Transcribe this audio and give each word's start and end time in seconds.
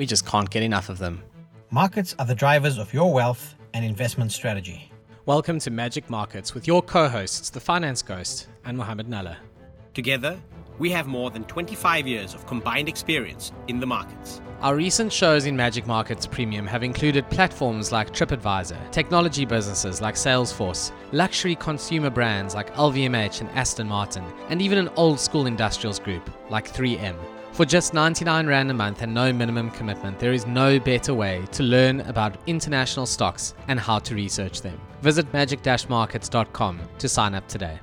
We 0.00 0.06
just 0.06 0.24
can't 0.24 0.48
get 0.48 0.62
enough 0.62 0.88
of 0.88 0.96
them. 0.96 1.22
Markets 1.70 2.14
are 2.18 2.24
the 2.24 2.34
drivers 2.34 2.78
of 2.78 2.94
your 2.94 3.12
wealth 3.12 3.54
and 3.74 3.84
investment 3.84 4.32
strategy. 4.32 4.90
Welcome 5.26 5.58
to 5.58 5.70
Magic 5.70 6.08
Markets 6.08 6.54
with 6.54 6.66
your 6.66 6.80
co 6.80 7.06
hosts, 7.06 7.50
the 7.50 7.60
Finance 7.60 8.00
Ghost 8.00 8.48
and 8.64 8.78
Mohammed 8.78 9.08
Nalla. 9.08 9.36
Together, 9.92 10.40
we 10.78 10.88
have 10.88 11.06
more 11.06 11.30
than 11.30 11.44
25 11.44 12.06
years 12.06 12.32
of 12.32 12.46
combined 12.46 12.88
experience 12.88 13.52
in 13.68 13.78
the 13.78 13.86
markets. 13.86 14.40
Our 14.62 14.74
recent 14.74 15.12
shows 15.12 15.44
in 15.44 15.54
Magic 15.54 15.86
Markets 15.86 16.26
Premium 16.26 16.66
have 16.66 16.82
included 16.82 17.28
platforms 17.28 17.92
like 17.92 18.10
TripAdvisor, 18.10 18.90
technology 18.92 19.44
businesses 19.44 20.00
like 20.00 20.14
Salesforce, 20.14 20.92
luxury 21.12 21.56
consumer 21.56 22.08
brands 22.08 22.54
like 22.54 22.74
LVMH 22.74 23.42
and 23.42 23.50
Aston 23.50 23.88
Martin, 23.88 24.24
and 24.48 24.62
even 24.62 24.78
an 24.78 24.88
old 24.96 25.20
school 25.20 25.44
industrials 25.44 25.98
group 25.98 26.30
like 26.48 26.72
3M. 26.72 27.16
For 27.60 27.66
just 27.66 27.92
99 27.92 28.46
Rand 28.46 28.70
a 28.70 28.72
month 28.72 29.02
and 29.02 29.12
no 29.12 29.34
minimum 29.34 29.70
commitment, 29.72 30.18
there 30.18 30.32
is 30.32 30.46
no 30.46 30.80
better 30.80 31.12
way 31.12 31.44
to 31.52 31.62
learn 31.62 32.00
about 32.00 32.38
international 32.46 33.04
stocks 33.04 33.52
and 33.68 33.78
how 33.78 33.98
to 33.98 34.14
research 34.14 34.62
them. 34.62 34.80
Visit 35.02 35.30
magic 35.34 35.60
markets.com 35.90 36.80
to 36.98 37.06
sign 37.06 37.34
up 37.34 37.46
today. 37.48 37.78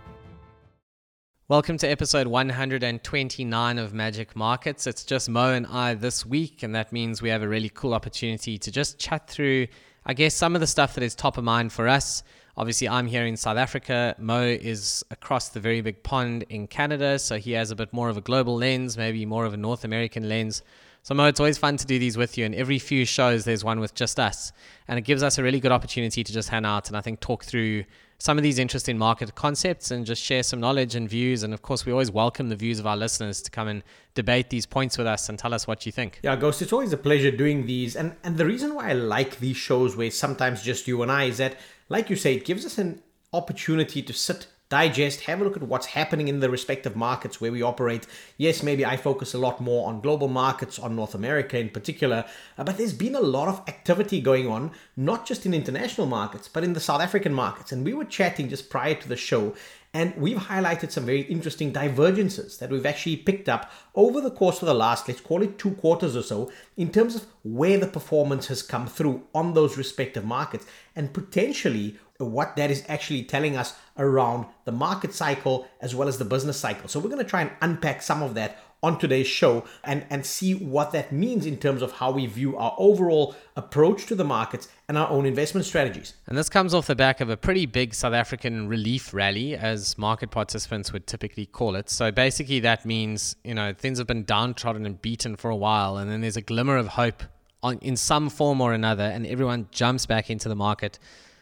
Welcome 1.47 1.77
to 1.77 1.87
episode 1.87 2.25
129 2.25 3.77
of 3.77 3.93
Magic 3.93 4.35
Markets. 4.35 4.87
It's 4.87 5.03
just 5.03 5.29
Mo 5.29 5.53
and 5.53 5.67
I 5.67 5.93
this 5.93 6.25
week, 6.25 6.63
and 6.63 6.73
that 6.73 6.91
means 6.91 7.21
we 7.21 7.29
have 7.29 7.43
a 7.43 7.47
really 7.47 7.69
cool 7.69 7.93
opportunity 7.93 8.57
to 8.57 8.71
just 8.71 8.97
chat 8.97 9.29
through, 9.29 9.67
I 10.07 10.15
guess, 10.15 10.33
some 10.33 10.55
of 10.55 10.61
the 10.61 10.65
stuff 10.65 10.95
that 10.95 11.03
is 11.03 11.13
top 11.13 11.37
of 11.37 11.43
mind 11.43 11.71
for 11.71 11.87
us. 11.87 12.23
Obviously, 12.57 12.89
I'm 12.89 13.05
here 13.05 13.23
in 13.23 13.37
South 13.37 13.57
Africa. 13.57 14.15
Mo 14.17 14.41
is 14.41 15.05
across 15.11 15.49
the 15.49 15.59
very 15.59 15.79
big 15.81 16.01
pond 16.01 16.43
in 16.49 16.65
Canada, 16.65 17.19
so 17.19 17.37
he 17.37 17.51
has 17.51 17.69
a 17.69 17.75
bit 17.75 17.93
more 17.93 18.09
of 18.09 18.17
a 18.17 18.21
global 18.21 18.55
lens, 18.55 18.97
maybe 18.97 19.27
more 19.27 19.45
of 19.45 19.53
a 19.53 19.57
North 19.57 19.83
American 19.83 20.27
lens. 20.27 20.63
So, 21.03 21.13
Mo, 21.13 21.27
it's 21.27 21.39
always 21.39 21.59
fun 21.59 21.77
to 21.77 21.85
do 21.85 21.99
these 21.99 22.17
with 22.17 22.35
you, 22.35 22.45
and 22.45 22.55
every 22.55 22.79
few 22.79 23.05
shows 23.05 23.45
there's 23.45 23.63
one 23.63 23.79
with 23.79 23.93
just 23.93 24.19
us. 24.19 24.51
And 24.87 24.97
it 24.97 25.03
gives 25.03 25.21
us 25.21 25.37
a 25.37 25.43
really 25.43 25.59
good 25.59 25.71
opportunity 25.71 26.23
to 26.23 26.33
just 26.33 26.49
hang 26.49 26.65
out 26.65 26.87
and 26.87 26.97
I 26.97 27.01
think 27.01 27.19
talk 27.19 27.45
through 27.45 27.83
some 28.17 28.37
of 28.37 28.43
these 28.43 28.57
interesting 28.57 28.97
market 28.97 29.35
concepts 29.35 29.91
and 29.91 30.03
just 30.03 30.23
share 30.23 30.41
some 30.41 30.59
knowledge 30.59 30.95
and 30.95 31.07
views. 31.07 31.43
And 31.43 31.53
of 31.53 31.61
course, 31.61 31.85
we 31.85 31.91
always 31.91 32.09
welcome 32.09 32.49
the 32.49 32.55
views 32.55 32.79
of 32.79 32.87
our 32.87 32.97
listeners 32.97 33.41
to 33.43 33.51
come 33.51 33.67
and 33.67 33.83
debate 34.15 34.49
these 34.49 34.65
points 34.65 34.97
with 34.97 35.05
us 35.05 35.29
and 35.29 35.37
tell 35.37 35.53
us 35.53 35.67
what 35.67 35.85
you 35.85 35.91
think. 35.91 36.19
Yeah, 36.23 36.35
Ghost, 36.35 36.63
it's 36.63 36.73
always 36.73 36.91
a 36.91 36.97
pleasure 36.97 37.29
doing 37.29 37.67
these. 37.67 37.95
And 37.95 38.15
and 38.23 38.37
the 38.37 38.45
reason 38.47 38.73
why 38.73 38.89
I 38.89 38.93
like 38.93 39.39
these 39.39 39.57
shows 39.57 39.95
where 39.95 40.09
sometimes 40.09 40.63
just 40.63 40.87
you 40.87 41.03
and 41.03 41.11
I 41.11 41.25
is 41.25 41.37
that, 41.37 41.57
like 41.89 42.09
you 42.09 42.15
say, 42.15 42.35
it 42.35 42.45
gives 42.45 42.65
us 42.65 42.77
an 42.77 43.01
opportunity 43.33 44.01
to 44.01 44.13
sit 44.13 44.47
digest, 44.69 45.21
have 45.21 45.39
a 45.39 45.43
look 45.43 45.55
at 45.55 45.63
what's 45.63 45.87
happening 45.87 46.27
in 46.27 46.41
the 46.41 46.49
respective 46.49 46.95
markets 46.95 47.39
where 47.39 47.51
we 47.51 47.61
operate. 47.61 48.05
Yes, 48.37 48.61
maybe 48.61 48.85
I 48.85 48.97
focus 48.97 49.33
a 49.33 49.37
lot 49.37 49.61
more 49.61 49.87
on 49.87 50.01
global 50.01 50.27
markets, 50.27 50.77
on 50.77 50.95
North 50.95 51.15
America 51.15 51.57
in 51.57 51.69
particular, 51.69 52.25
uh, 52.57 52.63
but 52.63 52.77
there's 52.77 52.93
been 52.93 53.15
a 53.15 53.21
lot 53.21 53.47
of 53.47 53.61
activity 53.67 54.19
going 54.19 54.47
on, 54.47 54.71
not 54.97 55.25
just 55.25 55.45
in 55.45 55.53
international 55.53 56.07
markets, 56.07 56.49
but 56.49 56.63
in 56.63 56.73
the 56.73 56.79
South 56.81 57.01
African 57.01 57.33
markets. 57.33 57.71
And 57.71 57.85
we 57.85 57.93
were 57.93 58.05
chatting 58.05 58.49
just 58.49 58.69
prior 58.69 58.95
to 58.95 59.07
the 59.07 59.15
show, 59.15 59.55
and 59.93 60.15
we've 60.15 60.37
highlighted 60.37 60.91
some 60.91 61.05
very 61.05 61.21
interesting 61.21 61.71
divergences 61.71 62.57
that 62.57 62.69
we've 62.69 62.85
actually 62.85 63.17
picked 63.17 63.49
up 63.49 63.71
over 63.95 64.21
the 64.21 64.29
course 64.29 64.61
of 64.61 64.67
the 64.67 64.73
last, 64.73 65.07
let's 65.07 65.21
call 65.21 65.41
it 65.41 65.57
two 65.57 65.71
quarters 65.71 66.15
or 66.15 66.21
so, 66.21 66.51
in 66.75 66.91
terms 66.91 67.15
of 67.15 67.25
where 67.43 67.79
the 67.79 67.87
performance 67.87 68.47
has 68.47 68.61
come 68.61 68.85
through 68.85 69.23
on 69.33 69.53
those 69.53 69.77
respective 69.77 70.25
markets 70.25 70.65
and 70.95 71.13
potentially 71.13 71.97
what 72.19 72.55
that 72.55 72.71
is 72.71 72.83
actually 72.87 73.23
telling 73.23 73.55
us 73.55 73.75
around 73.97 74.45
the 74.65 74.71
market 74.71 75.13
cycle 75.13 75.67
as 75.81 75.95
well 75.95 76.07
as 76.07 76.17
the 76.17 76.25
business 76.25 76.57
cycle. 76.57 76.87
So 76.87 76.99
we're 76.99 77.09
going 77.09 77.23
to 77.23 77.29
try 77.29 77.41
and 77.41 77.51
unpack 77.61 78.01
some 78.01 78.23
of 78.23 78.33
that 78.35 78.59
on 78.87 78.97
today's 78.97 79.27
show 79.27 79.65
and, 79.83 80.05
and 80.09 80.25
see 80.25 80.53
what 80.55 80.91
that 80.93 81.11
means 81.11 81.45
in 81.45 81.57
terms 81.57 81.81
of 81.81 81.91
how 81.91 82.09
we 82.09 82.25
view 82.25 82.55
our 82.57 82.73
overall 82.77 83.35
approach 83.57 84.05
to 84.05 84.15
the 84.15 84.23
markets 84.23 84.69
and 84.87 84.97
our 84.97 85.09
own 85.09 85.25
investment 85.25 85.65
strategies. 85.65 86.13
And 86.27 86.37
this 86.37 86.47
comes 86.47 86.73
off 86.73 86.87
the 86.87 86.95
back 86.95 87.19
of 87.19 87.29
a 87.29 87.35
pretty 87.35 87.65
big 87.65 87.93
South 87.93 88.13
African 88.13 88.69
relief 88.69 89.13
rally, 89.13 89.55
as 89.55 89.97
market 89.97 90.31
participants 90.31 90.93
would 90.93 91.05
typically 91.05 91.45
call 91.45 91.75
it. 91.75 91.89
So 91.89 92.11
basically, 92.11 92.61
that 92.61 92.85
means, 92.85 93.35
you 93.43 93.53
know, 93.53 93.73
things 93.73 93.97
have 93.97 94.07
been 94.07 94.23
downtrodden 94.23 94.85
and 94.85 95.01
beaten 95.01 95.35
for 95.35 95.49
a 95.49 95.55
while, 95.55 95.97
and 95.97 96.09
then 96.09 96.21
there's 96.21 96.37
a 96.37 96.41
glimmer 96.41 96.77
of 96.77 96.87
hope 96.87 97.23
on, 97.61 97.79
in 97.79 97.97
some 97.97 98.29
form 98.29 98.61
or 98.61 98.73
another, 98.73 99.03
and 99.03 99.27
everyone 99.27 99.67
jumps 99.71 100.05
back 100.05 100.29
into 100.29 100.47
the 100.47 100.55
market 100.55 100.97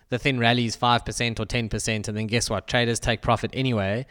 the 0.10 0.20
thing 0.20 0.38
rallies 0.38 0.78
5% 0.78 1.40
or 1.40 1.46
10%, 1.46 2.08
and 2.08 2.18
then 2.18 2.28
guess 2.28 2.50
what? 2.50 2.68
Traders 2.68 3.00
take 3.00 3.22
profit 3.22 3.52
anyway. 3.54 4.06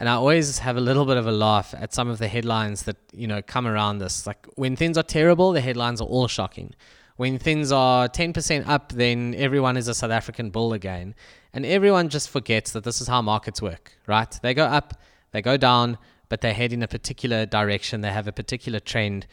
And 0.00 0.08
I 0.08 0.14
always 0.14 0.60
have 0.60 0.78
a 0.78 0.80
little 0.80 1.04
bit 1.04 1.18
of 1.18 1.26
a 1.26 1.32
laugh 1.32 1.74
at 1.76 1.92
some 1.92 2.08
of 2.08 2.18
the 2.18 2.26
headlines 2.26 2.84
that, 2.84 2.96
you 3.12 3.26
know, 3.26 3.42
come 3.42 3.66
around 3.66 3.98
this. 3.98 4.26
Like 4.26 4.46
when 4.54 4.74
things 4.74 4.96
are 4.96 5.02
terrible, 5.02 5.52
the 5.52 5.60
headlines 5.60 6.00
are 6.00 6.08
all 6.08 6.26
shocking. 6.26 6.74
When 7.16 7.38
things 7.38 7.70
are 7.70 8.08
10% 8.08 8.66
up, 8.66 8.92
then 8.92 9.34
everyone 9.36 9.76
is 9.76 9.88
a 9.88 9.94
South 9.94 10.10
African 10.10 10.48
bull 10.48 10.72
again. 10.72 11.14
And 11.52 11.66
everyone 11.66 12.08
just 12.08 12.30
forgets 12.30 12.72
that 12.72 12.82
this 12.82 13.02
is 13.02 13.08
how 13.08 13.20
markets 13.20 13.60
work, 13.60 13.92
right? 14.06 14.30
They 14.42 14.54
go 14.54 14.64
up, 14.64 14.98
they 15.32 15.42
go 15.42 15.58
down, 15.58 15.98
but 16.30 16.40
they 16.40 16.54
head 16.54 16.72
in 16.72 16.82
a 16.82 16.88
particular 16.88 17.44
direction. 17.44 18.00
They 18.00 18.10
have 18.10 18.26
a 18.26 18.32
particular 18.32 18.80
trend. 18.80 19.26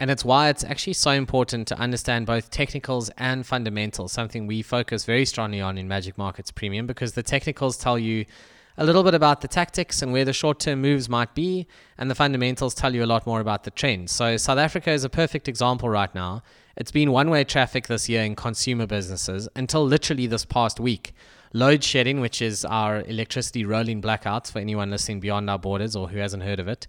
And 0.00 0.10
it's 0.10 0.24
why 0.24 0.48
it's 0.48 0.64
actually 0.64 0.94
so 0.94 1.10
important 1.10 1.68
to 1.68 1.78
understand 1.78 2.24
both 2.24 2.50
technicals 2.50 3.10
and 3.18 3.46
fundamentals, 3.46 4.12
something 4.12 4.46
we 4.46 4.62
focus 4.62 5.04
very 5.04 5.26
strongly 5.26 5.60
on 5.60 5.76
in 5.76 5.88
Magic 5.88 6.16
Markets 6.16 6.50
Premium, 6.50 6.86
because 6.86 7.12
the 7.12 7.22
technicals 7.22 7.76
tell 7.76 7.98
you 7.98 8.24
a 8.76 8.84
little 8.84 9.02
bit 9.02 9.14
about 9.14 9.40
the 9.40 9.48
tactics 9.48 10.02
and 10.02 10.12
where 10.12 10.24
the 10.24 10.32
short 10.32 10.60
term 10.60 10.80
moves 10.80 11.08
might 11.08 11.34
be, 11.34 11.66
and 11.98 12.10
the 12.10 12.14
fundamentals 12.14 12.74
tell 12.74 12.94
you 12.94 13.04
a 13.04 13.06
lot 13.06 13.26
more 13.26 13.40
about 13.40 13.64
the 13.64 13.70
trends. 13.70 14.12
So, 14.12 14.36
South 14.36 14.58
Africa 14.58 14.90
is 14.90 15.04
a 15.04 15.08
perfect 15.08 15.48
example 15.48 15.88
right 15.88 16.14
now. 16.14 16.42
It's 16.76 16.92
been 16.92 17.10
one 17.10 17.30
way 17.30 17.44
traffic 17.44 17.86
this 17.86 18.08
year 18.08 18.22
in 18.22 18.36
consumer 18.36 18.86
businesses 18.86 19.48
until 19.56 19.84
literally 19.84 20.26
this 20.26 20.44
past 20.44 20.78
week. 20.78 21.14
Load 21.52 21.82
shedding, 21.82 22.20
which 22.20 22.42
is 22.42 22.64
our 22.64 23.02
electricity 23.02 23.64
rolling 23.64 24.02
blackouts 24.02 24.52
for 24.52 24.58
anyone 24.58 24.90
listening 24.90 25.20
beyond 25.20 25.48
our 25.48 25.58
borders 25.58 25.96
or 25.96 26.08
who 26.08 26.18
hasn't 26.18 26.42
heard 26.42 26.60
of 26.60 26.68
it 26.68 26.86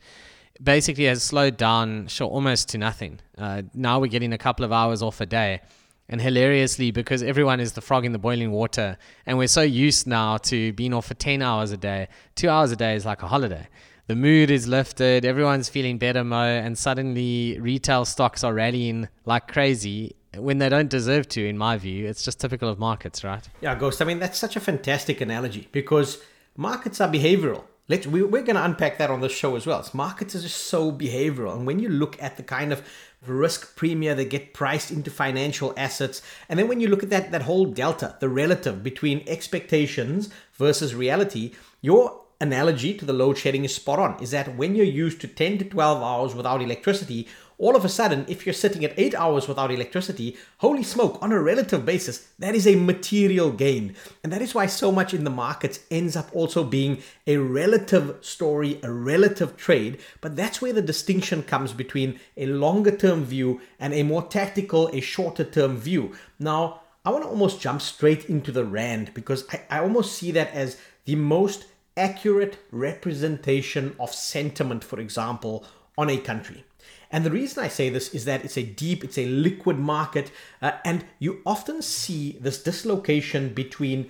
basically 0.61 1.05
has 1.05 1.23
slowed 1.23 1.57
down 1.57 2.07
sure 2.07 2.27
almost 2.27 2.69
to 2.69 2.77
nothing. 2.77 3.19
Uh, 3.37 3.63
now 3.73 3.99
we're 3.99 4.07
getting 4.07 4.33
a 4.33 4.37
couple 4.37 4.65
of 4.65 4.71
hours 4.71 5.01
off 5.01 5.21
a 5.21 5.25
day. 5.25 5.61
And 6.09 6.21
hilariously, 6.21 6.91
because 6.91 7.21
everyone 7.21 7.59
is 7.59 7.73
the 7.73 7.81
frog 7.81 8.05
in 8.05 8.13
the 8.13 8.19
boiling 8.19 8.51
water, 8.51 8.97
and 9.25 9.37
we're 9.37 9.47
so 9.47 9.61
used 9.61 10.07
now 10.07 10.37
to 10.37 10.71
being 10.73 10.93
off 10.93 11.07
for 11.07 11.15
10 11.15 11.41
hours 11.41 11.71
a 11.71 11.77
day, 11.77 12.07
two 12.35 12.49
hours 12.49 12.71
a 12.71 12.77
day 12.77 12.95
is 12.95 13.05
like 13.05 13.23
a 13.23 13.27
holiday. 13.27 13.67
The 14.07 14.15
mood 14.15 14.49
is 14.49 14.69
lifted, 14.69 15.25
everyone's 15.25 15.67
feeling 15.67 15.97
better, 15.97 16.23
Mo, 16.23 16.43
and 16.43 16.77
suddenly 16.77 17.59
retail 17.59 18.05
stocks 18.05 18.41
are 18.45 18.53
rallying 18.53 19.09
like 19.25 19.49
crazy 19.49 20.15
when 20.33 20.59
they 20.59 20.69
don't 20.69 20.89
deserve 20.89 21.27
to, 21.29 21.45
in 21.45 21.57
my 21.57 21.77
view. 21.77 22.07
It's 22.07 22.23
just 22.23 22.39
typical 22.39 22.69
of 22.69 22.79
markets, 22.79 23.25
right? 23.25 23.47
Yeah, 23.59 23.75
Ghost. 23.75 24.01
I 24.01 24.05
mean, 24.05 24.19
that's 24.19 24.37
such 24.37 24.55
a 24.55 24.61
fantastic 24.61 25.19
analogy 25.19 25.67
because 25.73 26.21
markets 26.55 27.01
are 27.01 27.11
behavioral. 27.11 27.63
Let's, 27.89 28.05
we, 28.05 28.21
we're 28.21 28.43
going 28.43 28.57
to 28.57 28.65
unpack 28.65 28.97
that 28.97 29.09
on 29.09 29.21
the 29.21 29.29
show 29.29 29.55
as 29.55 29.65
well. 29.65 29.87
Markets 29.93 30.35
are 30.35 30.41
just 30.41 30.65
so 30.65 30.91
behavioral. 30.91 31.55
And 31.55 31.65
when 31.65 31.79
you 31.79 31.87
look 31.87 32.21
at 32.21 32.35
the 32.35 32.43
kind 32.43 32.73
of 32.73 32.85
risk 33.25 33.77
premium 33.77 34.17
that 34.17 34.29
get 34.29 34.53
priced 34.53 34.91
into 34.91 35.09
financial 35.09 35.73
assets, 35.77 36.21
and 36.49 36.59
then 36.59 36.67
when 36.67 36.81
you 36.81 36.89
look 36.89 37.01
at 37.01 37.09
that, 37.09 37.31
that 37.31 37.43
whole 37.43 37.65
delta, 37.65 38.17
the 38.19 38.27
relative 38.27 38.83
between 38.83 39.23
expectations 39.25 40.29
versus 40.53 40.95
reality, 40.95 41.53
your 41.81 42.25
analogy 42.41 42.93
to 42.93 43.05
the 43.05 43.13
load 43.13 43.37
shedding 43.37 43.63
is 43.63 43.73
spot 43.73 43.99
on. 43.99 44.21
Is 44.21 44.31
that 44.31 44.57
when 44.57 44.75
you're 44.75 44.85
used 44.85 45.21
to 45.21 45.27
10 45.27 45.59
to 45.59 45.65
12 45.65 46.03
hours 46.03 46.35
without 46.35 46.61
electricity, 46.61 47.27
all 47.59 47.75
of 47.75 47.83
a 47.83 47.89
sudden, 47.89 48.23
if 48.27 48.45
you're 48.45 48.53
sitting 48.53 48.85
at 48.85 48.97
eight 48.97 49.15
hours 49.15 49.47
without 49.47 49.71
electricity, 49.71 50.37
holy 50.59 50.83
smoke, 50.83 51.17
on 51.23 51.31
a 51.31 51.41
relative 51.41 51.85
basis, 51.85 52.27
that 52.37 52.53
is 52.53 52.67
a 52.67 52.75
material 52.75 53.51
gain. 53.51 53.95
And 54.23 54.31
that 54.31 54.43
is 54.43 54.53
why 54.53 54.67
so 54.67 54.91
much 54.91 55.11
in 55.11 55.23
the 55.23 55.31
markets 55.31 55.79
ends 55.89 56.15
up 56.15 56.29
also 56.33 56.63
being 56.63 57.01
a 57.25 57.37
relative 57.37 58.17
story, 58.21 58.79
a 58.83 58.91
relative 58.91 59.57
trade. 59.57 59.99
But 60.21 60.35
that's 60.35 60.61
where 60.61 60.73
the 60.73 60.83
distinction 60.83 61.41
comes 61.41 61.73
between 61.73 62.19
a 62.35 62.45
longer 62.45 62.95
term 62.95 63.25
view 63.25 63.59
and 63.79 63.91
a 63.91 64.03
more 64.03 64.27
tactical, 64.27 64.89
a 64.93 64.99
shorter 64.99 65.43
term 65.43 65.77
view. 65.77 66.13
Now, 66.37 66.81
I 67.03 67.09
want 67.09 67.23
to 67.23 67.29
almost 67.29 67.59
jump 67.59 67.81
straight 67.81 68.25
into 68.29 68.51
the 68.51 68.65
RAND 68.65 69.15
because 69.15 69.45
I, 69.51 69.61
I 69.71 69.79
almost 69.79 70.15
see 70.15 70.29
that 70.31 70.53
as 70.53 70.77
the 71.05 71.15
most 71.15 71.65
accurate 71.95 72.59
representation 72.69 73.95
of 73.99 74.13
sentiment, 74.13 74.83
for 74.83 74.99
example, 74.99 75.65
on 75.97 76.11
a 76.11 76.17
country. 76.17 76.63
And 77.11 77.25
the 77.25 77.31
reason 77.31 77.63
I 77.63 77.67
say 77.67 77.89
this 77.89 78.13
is 78.13 78.25
that 78.25 78.43
it's 78.43 78.57
a 78.57 78.63
deep, 78.63 79.03
it's 79.03 79.17
a 79.17 79.25
liquid 79.25 79.79
market, 79.79 80.31
uh, 80.61 80.73
and 80.83 81.05
you 81.19 81.41
often 81.45 81.81
see 81.81 82.37
this 82.39 82.61
dislocation 82.61 83.53
between 83.53 84.09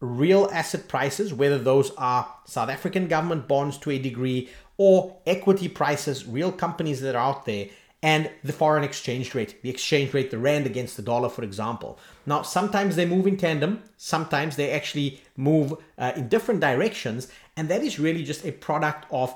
real 0.00 0.48
asset 0.52 0.88
prices, 0.88 1.34
whether 1.34 1.58
those 1.58 1.90
are 1.96 2.34
South 2.46 2.68
African 2.68 3.08
government 3.08 3.48
bonds 3.48 3.78
to 3.78 3.90
a 3.90 3.98
degree 3.98 4.48
or 4.76 5.16
equity 5.26 5.68
prices, 5.68 6.26
real 6.26 6.52
companies 6.52 7.00
that 7.00 7.16
are 7.16 7.30
out 7.34 7.44
there, 7.44 7.66
and 8.00 8.30
the 8.44 8.52
foreign 8.52 8.84
exchange 8.84 9.34
rate, 9.34 9.60
the 9.62 9.70
exchange 9.70 10.14
rate, 10.14 10.30
the 10.30 10.38
rand 10.38 10.66
against 10.66 10.96
the 10.96 11.02
dollar, 11.02 11.28
for 11.28 11.42
example. 11.42 11.98
Now, 12.26 12.42
sometimes 12.42 12.94
they 12.94 13.06
move 13.06 13.26
in 13.26 13.36
tandem, 13.36 13.82
sometimes 13.96 14.54
they 14.54 14.70
actually 14.70 15.20
move 15.36 15.74
uh, 15.98 16.12
in 16.14 16.28
different 16.28 16.60
directions, 16.60 17.26
and 17.56 17.68
that 17.68 17.82
is 17.82 17.98
really 17.98 18.22
just 18.22 18.44
a 18.44 18.52
product 18.52 19.06
of 19.10 19.34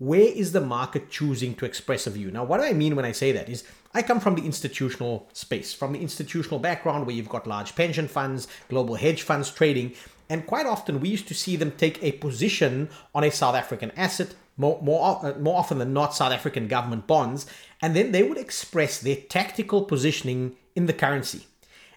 where 0.00 0.22
is 0.22 0.52
the 0.52 0.62
market 0.62 1.10
choosing 1.10 1.54
to 1.54 1.66
express 1.66 2.06
a 2.06 2.10
view? 2.10 2.30
Now, 2.30 2.42
what 2.42 2.56
do 2.56 2.64
I 2.64 2.72
mean 2.72 2.96
when 2.96 3.04
I 3.04 3.12
say 3.12 3.32
that 3.32 3.50
is 3.50 3.64
I 3.92 4.00
come 4.00 4.18
from 4.18 4.34
the 4.34 4.46
institutional 4.46 5.28
space, 5.34 5.74
from 5.74 5.92
the 5.92 6.00
institutional 6.00 6.58
background 6.58 7.06
where 7.06 7.14
you've 7.14 7.28
got 7.28 7.46
large 7.46 7.76
pension 7.76 8.08
funds, 8.08 8.48
global 8.70 8.94
hedge 8.94 9.20
funds 9.20 9.50
trading, 9.50 9.92
and 10.30 10.46
quite 10.46 10.64
often 10.64 11.00
we 11.00 11.10
used 11.10 11.28
to 11.28 11.34
see 11.34 11.54
them 11.54 11.72
take 11.72 12.02
a 12.02 12.12
position 12.12 12.88
on 13.14 13.24
a 13.24 13.30
South 13.30 13.54
African 13.54 13.90
asset, 13.90 14.34
more, 14.56 14.80
more, 14.80 15.20
uh, 15.22 15.38
more 15.38 15.58
often 15.58 15.76
than 15.76 15.92
not 15.92 16.14
South 16.14 16.32
African 16.32 16.66
government 16.66 17.06
bonds, 17.06 17.44
and 17.82 17.94
then 17.94 18.12
they 18.12 18.22
would 18.22 18.38
express 18.38 18.98
their 18.98 19.16
tactical 19.16 19.84
positioning 19.84 20.56
in 20.74 20.86
the 20.86 20.94
currency. 20.94 21.46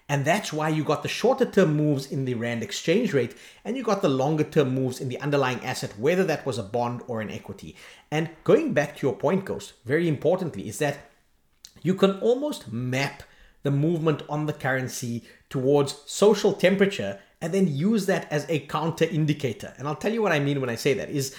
And 0.08 0.24
that's 0.24 0.52
why 0.52 0.68
you 0.68 0.84
got 0.84 1.02
the 1.02 1.08
shorter 1.08 1.46
term 1.46 1.76
moves 1.76 2.10
in 2.12 2.26
the 2.26 2.34
Rand 2.34 2.62
exchange 2.62 3.14
rate 3.14 3.34
and 3.64 3.76
you 3.76 3.82
got 3.82 4.02
the 4.02 4.08
longer 4.08 4.44
term 4.44 4.74
moves 4.74 5.00
in 5.00 5.08
the 5.08 5.18
underlying 5.18 5.64
asset, 5.64 5.98
whether 5.98 6.24
that 6.24 6.44
was 6.44 6.58
a 6.58 6.62
bond 6.62 7.02
or 7.06 7.22
an 7.22 7.30
equity. 7.30 7.74
And 8.10 8.28
going 8.44 8.74
back 8.74 8.96
to 8.96 9.06
your 9.06 9.16
point, 9.16 9.46
Ghost, 9.46 9.72
very 9.86 10.06
importantly, 10.06 10.68
is 10.68 10.78
that 10.78 11.10
you 11.82 11.94
can 11.94 12.18
almost 12.20 12.70
map 12.70 13.22
the 13.62 13.70
movement 13.70 14.22
on 14.28 14.44
the 14.44 14.52
currency 14.52 15.24
towards 15.48 16.02
social 16.04 16.52
temperature 16.52 17.18
and 17.40 17.52
then 17.52 17.74
use 17.74 18.06
that 18.06 18.30
as 18.30 18.46
a 18.48 18.60
counter 18.60 19.06
indicator. 19.06 19.74
And 19.78 19.88
I'll 19.88 19.96
tell 19.96 20.12
you 20.12 20.22
what 20.22 20.32
I 20.32 20.38
mean 20.38 20.60
when 20.60 20.70
I 20.70 20.76
say 20.76 20.94
that 20.94 21.10
is 21.10 21.34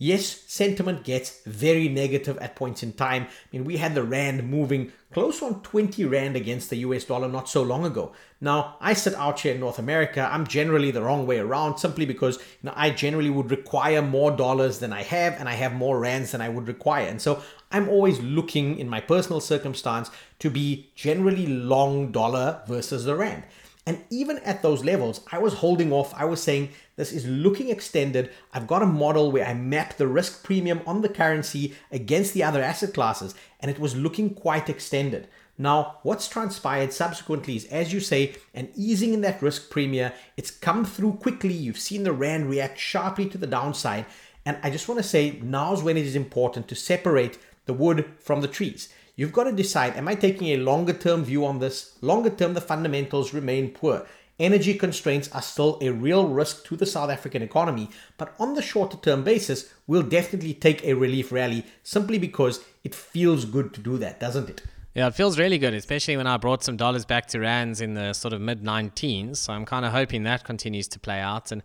Yes, 0.00 0.26
sentiment 0.46 1.02
gets 1.02 1.40
very 1.44 1.88
negative 1.88 2.38
at 2.38 2.54
points 2.54 2.84
in 2.84 2.92
time. 2.92 3.24
I 3.24 3.28
mean, 3.50 3.64
we 3.64 3.78
had 3.78 3.96
the 3.96 4.04
Rand 4.04 4.48
moving 4.48 4.92
close 5.12 5.42
on 5.42 5.60
20 5.62 6.04
Rand 6.04 6.36
against 6.36 6.70
the 6.70 6.76
US 6.76 7.02
dollar 7.02 7.28
not 7.28 7.48
so 7.48 7.64
long 7.64 7.84
ago. 7.84 8.12
Now, 8.40 8.76
I 8.80 8.92
sit 8.92 9.14
out 9.16 9.40
here 9.40 9.54
in 9.54 9.60
North 9.60 9.80
America. 9.80 10.28
I'm 10.30 10.46
generally 10.46 10.92
the 10.92 11.02
wrong 11.02 11.26
way 11.26 11.40
around 11.40 11.78
simply 11.78 12.06
because 12.06 12.36
you 12.36 12.44
know, 12.68 12.74
I 12.76 12.90
generally 12.90 13.30
would 13.30 13.50
require 13.50 14.00
more 14.00 14.30
dollars 14.30 14.78
than 14.78 14.92
I 14.92 15.02
have, 15.02 15.32
and 15.32 15.48
I 15.48 15.54
have 15.54 15.74
more 15.74 15.98
Rands 15.98 16.30
than 16.30 16.40
I 16.40 16.48
would 16.48 16.68
require. 16.68 17.08
And 17.08 17.20
so 17.20 17.42
I'm 17.72 17.88
always 17.88 18.20
looking 18.20 18.78
in 18.78 18.88
my 18.88 19.00
personal 19.00 19.40
circumstance 19.40 20.12
to 20.38 20.48
be 20.48 20.90
generally 20.94 21.48
long 21.48 22.12
dollar 22.12 22.62
versus 22.68 23.04
the 23.04 23.16
Rand. 23.16 23.42
And 23.88 24.04
even 24.10 24.36
at 24.40 24.60
those 24.60 24.84
levels, 24.84 25.22
I 25.32 25.38
was 25.38 25.54
holding 25.54 25.94
off. 25.94 26.12
I 26.14 26.26
was 26.26 26.42
saying, 26.42 26.68
this 26.96 27.10
is 27.10 27.26
looking 27.26 27.70
extended. 27.70 28.30
I've 28.52 28.66
got 28.66 28.82
a 28.82 28.86
model 28.86 29.32
where 29.32 29.46
I 29.46 29.54
map 29.54 29.96
the 29.96 30.06
risk 30.06 30.44
premium 30.44 30.82
on 30.86 31.00
the 31.00 31.08
currency 31.08 31.74
against 31.90 32.34
the 32.34 32.42
other 32.42 32.62
asset 32.62 32.92
classes, 32.92 33.34
and 33.60 33.70
it 33.70 33.78
was 33.78 33.96
looking 33.96 34.34
quite 34.34 34.68
extended. 34.68 35.26
Now, 35.56 36.00
what's 36.02 36.28
transpired 36.28 36.92
subsequently 36.92 37.56
is, 37.56 37.64
as 37.64 37.90
you 37.90 38.00
say, 38.00 38.34
an 38.52 38.68
easing 38.76 39.14
in 39.14 39.22
that 39.22 39.40
risk 39.40 39.70
premium. 39.70 40.12
It's 40.36 40.50
come 40.50 40.84
through 40.84 41.14
quickly. 41.14 41.54
You've 41.54 41.78
seen 41.78 42.02
the 42.02 42.12
RAND 42.12 42.50
react 42.50 42.78
sharply 42.78 43.26
to 43.30 43.38
the 43.38 43.46
downside. 43.46 44.04
And 44.44 44.58
I 44.62 44.68
just 44.68 44.86
want 44.86 45.00
to 45.00 45.08
say, 45.08 45.40
now's 45.42 45.82
when 45.82 45.96
it 45.96 46.04
is 46.04 46.14
important 46.14 46.68
to 46.68 46.74
separate 46.74 47.38
the 47.64 47.72
wood 47.72 48.04
from 48.20 48.42
the 48.42 48.48
trees. 48.48 48.90
You've 49.18 49.32
got 49.32 49.44
to 49.44 49.52
decide 49.52 49.96
am 49.96 50.06
I 50.06 50.14
taking 50.14 50.46
a 50.50 50.58
longer 50.58 50.92
term 50.92 51.24
view 51.24 51.44
on 51.44 51.58
this? 51.58 51.98
Longer 52.00 52.30
term, 52.30 52.54
the 52.54 52.60
fundamentals 52.60 53.34
remain 53.34 53.72
poor. 53.72 54.06
Energy 54.38 54.74
constraints 54.74 55.28
are 55.32 55.42
still 55.42 55.76
a 55.82 55.90
real 55.90 56.28
risk 56.28 56.64
to 56.66 56.76
the 56.76 56.86
South 56.86 57.10
African 57.10 57.42
economy, 57.42 57.90
but 58.16 58.32
on 58.38 58.54
the 58.54 58.62
shorter 58.62 58.96
term 58.96 59.24
basis, 59.24 59.74
we'll 59.88 60.04
definitely 60.04 60.54
take 60.54 60.84
a 60.84 60.94
relief 60.94 61.32
rally 61.32 61.64
simply 61.82 62.16
because 62.20 62.64
it 62.84 62.94
feels 62.94 63.44
good 63.44 63.74
to 63.74 63.80
do 63.80 63.98
that, 63.98 64.20
doesn't 64.20 64.48
it? 64.48 64.62
Yeah, 64.94 65.08
it 65.08 65.16
feels 65.16 65.36
really 65.36 65.58
good, 65.58 65.74
especially 65.74 66.16
when 66.16 66.28
I 66.28 66.36
brought 66.36 66.62
some 66.62 66.76
dollars 66.76 67.04
back 67.04 67.26
to 67.28 67.40
rands 67.40 67.80
in 67.80 67.94
the 67.94 68.12
sort 68.12 68.32
of 68.32 68.40
mid 68.40 68.62
19s. 68.62 69.38
So 69.38 69.52
I'm 69.52 69.64
kind 69.64 69.84
of 69.84 69.90
hoping 69.90 70.22
that 70.22 70.44
continues 70.44 70.86
to 70.88 71.00
play 71.00 71.18
out. 71.18 71.50
And 71.50 71.64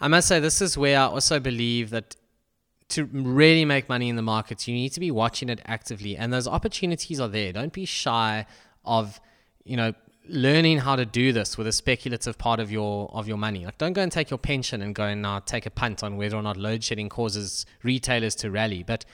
I 0.00 0.08
must 0.08 0.26
say, 0.26 0.40
this 0.40 0.60
is 0.60 0.76
where 0.76 0.98
I 0.98 1.04
also 1.04 1.38
believe 1.38 1.90
that 1.90 2.16
to 2.90 3.04
really 3.04 3.64
make 3.64 3.88
money 3.88 4.08
in 4.08 4.16
the 4.16 4.22
markets, 4.22 4.66
you 4.66 4.74
need 4.74 4.90
to 4.90 5.00
be 5.00 5.10
watching 5.10 5.48
it 5.48 5.60
actively. 5.66 6.16
And 6.16 6.32
those 6.32 6.48
opportunities 6.48 7.20
are 7.20 7.28
there. 7.28 7.52
Don't 7.52 7.72
be 7.72 7.84
shy 7.84 8.46
of, 8.84 9.20
you 9.64 9.76
know, 9.76 9.92
learning 10.28 10.78
how 10.78 10.94
to 10.96 11.06
do 11.06 11.32
this 11.32 11.56
with 11.56 11.66
a 11.66 11.72
speculative 11.72 12.36
part 12.36 12.60
of 12.60 12.70
your 12.70 13.10
of 13.12 13.26
your 13.26 13.38
money. 13.38 13.64
Like 13.64 13.78
don't 13.78 13.94
go 13.94 14.02
and 14.02 14.12
take 14.12 14.30
your 14.30 14.38
pension 14.38 14.82
and 14.82 14.94
go 14.94 15.04
and 15.04 15.24
uh, 15.24 15.40
take 15.44 15.66
a 15.66 15.70
punt 15.70 16.02
on 16.02 16.16
whether 16.16 16.36
or 16.36 16.42
not 16.42 16.56
load 16.56 16.84
shedding 16.84 17.08
causes 17.08 17.66
retailers 17.82 18.34
to 18.36 18.50
rally. 18.50 18.82
But 18.82 19.04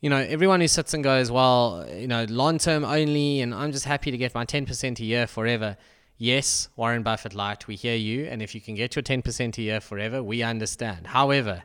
you 0.00 0.10
know, 0.10 0.18
everyone 0.18 0.60
who 0.60 0.68
sits 0.68 0.94
and 0.94 1.02
goes, 1.02 1.30
well, 1.30 1.84
you 1.92 2.06
know, 2.06 2.24
long 2.28 2.58
term 2.58 2.84
only, 2.84 3.40
and 3.40 3.52
I'm 3.52 3.72
just 3.72 3.84
happy 3.84 4.12
to 4.12 4.16
get 4.16 4.32
my 4.34 4.44
10% 4.44 5.00
a 5.00 5.04
year 5.04 5.26
forever. 5.26 5.76
Yes, 6.16 6.68
Warren 6.76 7.02
Buffett 7.02 7.34
light, 7.34 7.66
we 7.66 7.74
hear 7.74 7.96
you. 7.96 8.26
And 8.26 8.40
if 8.40 8.54
you 8.54 8.60
can 8.60 8.76
get 8.76 8.94
your 8.94 9.02
10% 9.02 9.58
a 9.58 9.62
year 9.62 9.80
forever, 9.80 10.22
we 10.22 10.42
understand. 10.42 11.08
However, 11.08 11.64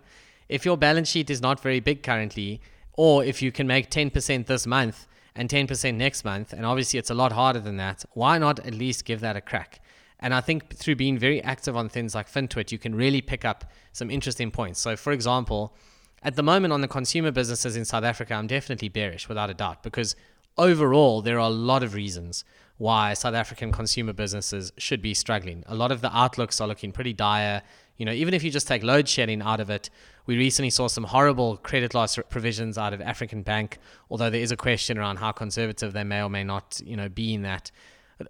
if 0.53 0.65
your 0.65 0.77
balance 0.77 1.09
sheet 1.09 1.31
is 1.31 1.41
not 1.41 1.59
very 1.59 1.79
big 1.79 2.03
currently, 2.03 2.61
or 2.93 3.25
if 3.25 3.41
you 3.41 3.51
can 3.51 3.65
make 3.65 3.89
10% 3.89 4.45
this 4.45 4.67
month 4.67 5.07
and 5.35 5.49
10% 5.49 5.95
next 5.95 6.23
month, 6.23 6.53
and 6.53 6.63
obviously 6.63 6.99
it's 6.99 7.09
a 7.09 7.15
lot 7.15 7.31
harder 7.31 7.59
than 7.59 7.77
that, 7.77 8.05
why 8.13 8.37
not 8.37 8.59
at 8.59 8.75
least 8.75 9.03
give 9.03 9.19
that 9.21 9.35
a 9.35 9.41
crack? 9.41 9.81
And 10.19 10.31
I 10.31 10.41
think 10.41 10.75
through 10.75 10.97
being 10.97 11.17
very 11.17 11.41
active 11.41 11.75
on 11.75 11.89
things 11.89 12.13
like 12.13 12.31
FinTwit, 12.31 12.71
you 12.71 12.77
can 12.77 12.93
really 12.93 13.19
pick 13.19 13.43
up 13.43 13.71
some 13.93 14.11
interesting 14.11 14.51
points. 14.51 14.79
So, 14.79 14.95
for 14.95 15.11
example, 15.11 15.75
at 16.21 16.35
the 16.35 16.43
moment 16.43 16.71
on 16.71 16.81
the 16.81 16.87
consumer 16.87 17.31
businesses 17.31 17.75
in 17.75 17.83
South 17.83 18.03
Africa, 18.03 18.35
I'm 18.35 18.45
definitely 18.45 18.89
bearish 18.89 19.27
without 19.27 19.49
a 19.49 19.55
doubt 19.55 19.81
because 19.81 20.15
overall, 20.55 21.23
there 21.23 21.37
are 21.39 21.49
a 21.49 21.59
lot 21.71 21.81
of 21.81 21.95
reasons 21.95 22.45
why 22.77 23.13
South 23.13 23.33
African 23.33 23.71
consumer 23.71 24.13
businesses 24.13 24.71
should 24.77 25.01
be 25.01 25.13
struggling. 25.13 25.63
A 25.67 25.75
lot 25.75 25.91
of 25.91 26.01
the 26.01 26.15
outlooks 26.15 26.59
are 26.59 26.67
looking 26.67 26.91
pretty 26.91 27.13
dire. 27.13 27.61
You 27.97 28.05
know, 28.05 28.11
even 28.11 28.33
if 28.33 28.43
you 28.43 28.49
just 28.49 28.67
take 28.67 28.83
load 28.83 29.07
shedding 29.07 29.41
out 29.41 29.59
of 29.59 29.69
it, 29.69 29.89
we 30.25 30.37
recently 30.37 30.69
saw 30.69 30.87
some 30.87 31.03
horrible 31.03 31.57
credit 31.57 31.93
loss 31.93 32.17
provisions 32.29 32.77
out 32.77 32.93
of 32.93 33.01
African 33.01 33.43
Bank, 33.43 33.77
although 34.09 34.29
there 34.29 34.41
is 34.41 34.51
a 34.51 34.57
question 34.57 34.97
around 34.97 35.17
how 35.17 35.31
conservative 35.31 35.93
they 35.93 36.03
may 36.03 36.21
or 36.21 36.29
may 36.29 36.43
not, 36.43 36.81
you 36.83 36.95
know, 36.95 37.09
be 37.09 37.33
in 37.33 37.43
that. 37.43 37.71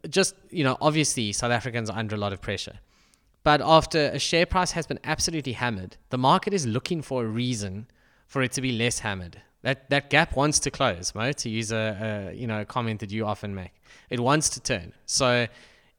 Just, 0.09 0.35
you 0.49 0.63
know, 0.63 0.77
obviously 0.81 1.31
South 1.31 1.51
Africans 1.51 1.89
are 1.89 1.97
under 1.97 2.15
a 2.15 2.19
lot 2.19 2.33
of 2.33 2.41
pressure. 2.41 2.79
But 3.43 3.61
after 3.61 4.07
a 4.07 4.19
share 4.19 4.45
price 4.45 4.71
has 4.71 4.87
been 4.87 4.99
absolutely 5.03 5.53
hammered, 5.53 5.97
the 6.09 6.17
market 6.17 6.53
is 6.53 6.65
looking 6.65 7.01
for 7.01 7.23
a 7.23 7.27
reason 7.27 7.87
for 8.25 8.41
it 8.41 8.51
to 8.53 8.61
be 8.61 8.71
less 8.71 8.99
hammered. 8.99 9.41
That 9.63 9.89
that 9.89 10.09
gap 10.09 10.35
wants 10.35 10.59
to 10.59 10.71
close, 10.71 11.15
Mo, 11.15 11.31
to 11.31 11.49
use 11.49 11.71
a, 11.71 12.29
a 12.31 12.35
you 12.35 12.47
know 12.47 12.61
a 12.61 12.65
comment 12.65 12.99
that 12.99 13.11
you 13.11 13.25
often 13.25 13.55
make. 13.55 13.73
It 14.09 14.19
wants 14.19 14.49
to 14.49 14.59
turn. 14.61 14.93
So 15.05 15.47